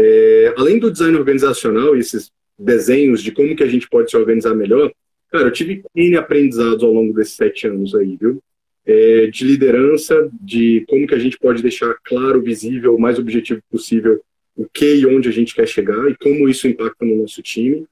[0.00, 4.16] É, além do design organizacional e esses desenhos de como que a gente pode se
[4.16, 4.92] organizar melhor,
[5.28, 8.40] cara, eu tive N aprendizados ao longo desses sete anos aí, viu?
[8.86, 13.60] É, de liderança, de como que a gente pode deixar claro, visível, o mais objetivo
[13.68, 14.22] possível
[14.56, 17.84] o que e onde a gente quer chegar e como isso impacta no nosso time.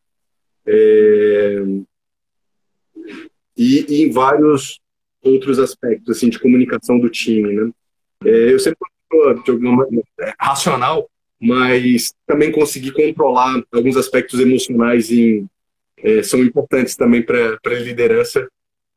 [0.65, 1.63] É,
[3.57, 4.81] e, e, em vários
[5.23, 7.71] outros aspectos assim de comunicação do time, né?
[8.25, 8.79] É, eu sempre
[9.45, 11.09] de alguma maneira é, racional,
[11.41, 15.47] mas também conseguir controlar alguns aspectos emocionais em,
[15.99, 18.49] é, são importantes também para a liderança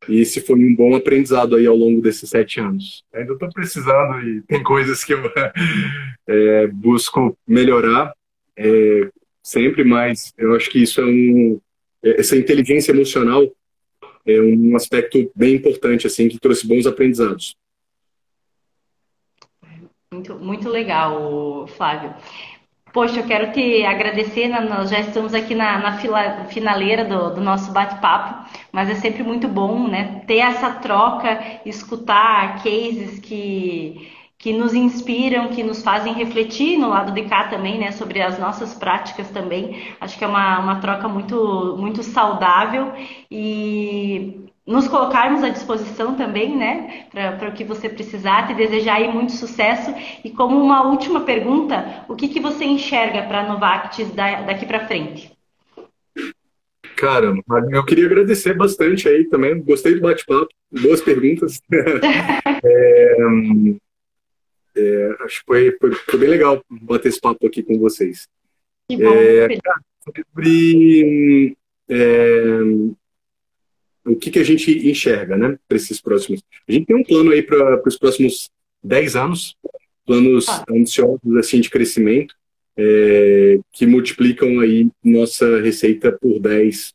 [0.08, 3.04] e esse foi um bom aprendizado aí ao longo desses sete anos.
[3.14, 5.20] Ainda estou precisando e tem coisas que eu
[6.28, 8.14] é, busco melhorar
[8.56, 9.10] é,
[9.44, 11.60] sempre, mas eu acho que isso é um
[12.02, 13.46] essa inteligência emocional
[14.26, 17.56] é um aspecto bem importante assim que trouxe bons aprendizados.
[20.12, 22.14] Muito, muito legal, Flávio.
[22.94, 24.48] Poxa, eu quero te agradecer.
[24.50, 29.24] Nós já estamos aqui na, na fila, finaleira do, do nosso bate-papo, mas é sempre
[29.24, 36.14] muito bom né, ter essa troca, escutar cases que, que nos inspiram, que nos fazem
[36.14, 39.94] refletir no lado de cá também, né, sobre as nossas práticas também.
[40.02, 42.94] Acho que é uma, uma troca muito, muito saudável
[43.32, 49.12] e nos colocarmos à disposição também, né, para o que você precisar, te desejar aí
[49.12, 49.92] muito sucesso.
[50.24, 54.86] E como uma última pergunta, o que, que você enxerga para a Novactis daqui para
[54.86, 55.36] frente?
[56.96, 57.34] Cara,
[57.72, 61.60] eu queria agradecer bastante aí também, gostei do bate-papo, boas perguntas.
[62.64, 63.16] é,
[64.78, 68.28] é, acho que foi, foi, foi, bem legal bater esse papo aqui com vocês.
[68.88, 69.48] Que bom, é,
[70.06, 71.56] sobre
[71.90, 72.60] é,
[74.10, 76.42] o que, que a gente enxerga, né, para esses próximos.
[76.68, 78.50] A gente tem um plano aí para os próximos
[78.84, 79.56] 10 anos,
[80.06, 80.66] planos ah.
[80.70, 82.34] ambiciosos assim de crescimento,
[82.76, 86.94] é, que multiplicam aí nossa receita por 10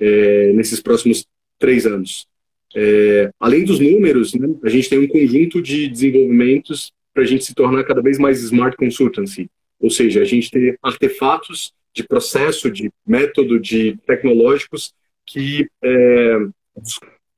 [0.00, 1.26] é, nesses próximos
[1.58, 2.26] três anos.
[2.74, 7.44] É, além dos números, né, a gente tem um conjunto de desenvolvimentos para a gente
[7.44, 9.50] se tornar cada vez mais smart consultancy,
[9.80, 14.92] ou seja, a gente ter artefatos de processo, de método, de tecnológicos
[15.26, 16.38] que, é,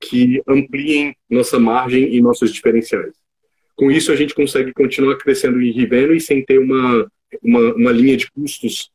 [0.00, 3.14] que ampliem nossa margem e nossos diferenciais.
[3.74, 7.10] Com isso, a gente consegue continuar crescendo em Riveno e sem ter uma,
[7.42, 8.90] uma, uma linha de custos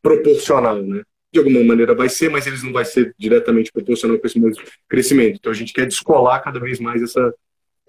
[0.00, 1.02] proporcional, né?
[1.32, 4.62] De alguma maneira vai ser, mas eles não vai ser diretamente proporcional com esse mesmo
[4.88, 5.36] crescimento.
[5.38, 7.34] Então, a gente quer descolar cada vez mais essa,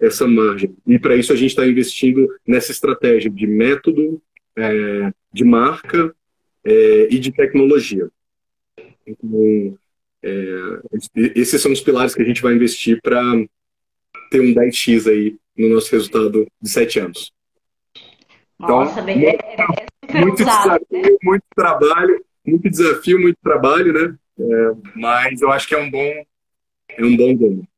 [0.00, 0.76] essa margem.
[0.86, 4.20] E para isso, a gente está investindo nessa estratégia de método,
[4.56, 6.14] é, de marca
[6.64, 8.08] é, e de tecnologia.
[9.06, 9.78] Então,
[10.22, 10.80] é,
[11.34, 13.20] esses são os pilares que a gente vai investir para
[14.30, 17.32] ter um 10x aí no nosso resultado de sete anos.
[18.58, 19.38] Nossa, então, bem, é,
[20.08, 21.18] é muito usado, desafio, né?
[21.22, 24.16] muito trabalho, muito desafio, muito trabalho, né?
[24.38, 26.24] É, mas eu acho que é um bom,
[26.88, 27.68] é um bom ganho.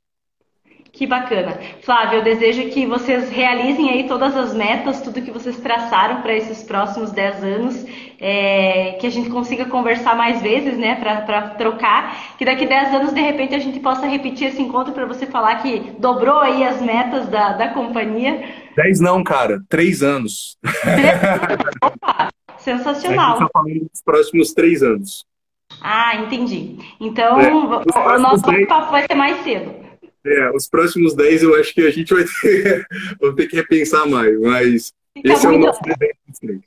[0.94, 1.58] Que bacana.
[1.82, 6.36] Flávio, eu desejo que vocês realizem aí todas as metas, tudo que vocês traçaram para
[6.36, 7.84] esses próximos 10 anos,
[8.20, 13.12] é, que a gente consiga conversar mais vezes, né, para trocar, que daqui 10 anos,
[13.12, 16.80] de repente, a gente possa repetir esse encontro para você falar que dobrou aí as
[16.80, 18.44] metas da, da companhia.
[18.76, 20.56] 10 não, cara, 3 anos.
[21.82, 22.28] Opa,
[22.58, 23.26] sensacional.
[23.26, 25.26] A gente está falando dos próximos 3 anos.
[25.82, 26.78] Ah, entendi.
[27.00, 29.82] Então, é, o nosso papo vai ser mais cedo.
[30.26, 32.86] É, os próximos 10 eu acho que a gente vai ter,
[33.20, 35.60] vai ter que repensar mais, mas Fica esse muito...
[35.60, 36.62] é o nosso desenho.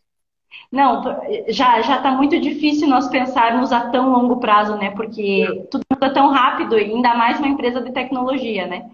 [0.71, 1.01] Não,
[1.47, 4.91] já já está muito difícil nós pensarmos a tão longo prazo, né?
[4.91, 5.61] Porque é.
[5.71, 8.89] tudo muda tão rápido, e ainda mais uma empresa de tecnologia, né?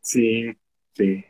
[0.00, 0.54] Sim,
[0.96, 1.22] sim.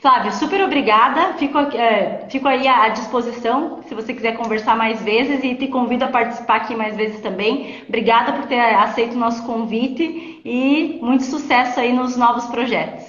[0.00, 1.34] Flávio, super obrigada.
[1.34, 6.04] Fico, é, fico aí à disposição se você quiser conversar mais vezes e te convido
[6.04, 7.82] a participar aqui mais vezes também.
[7.88, 13.04] Obrigada por ter aceito o nosso convite e muito sucesso aí nos novos projetos.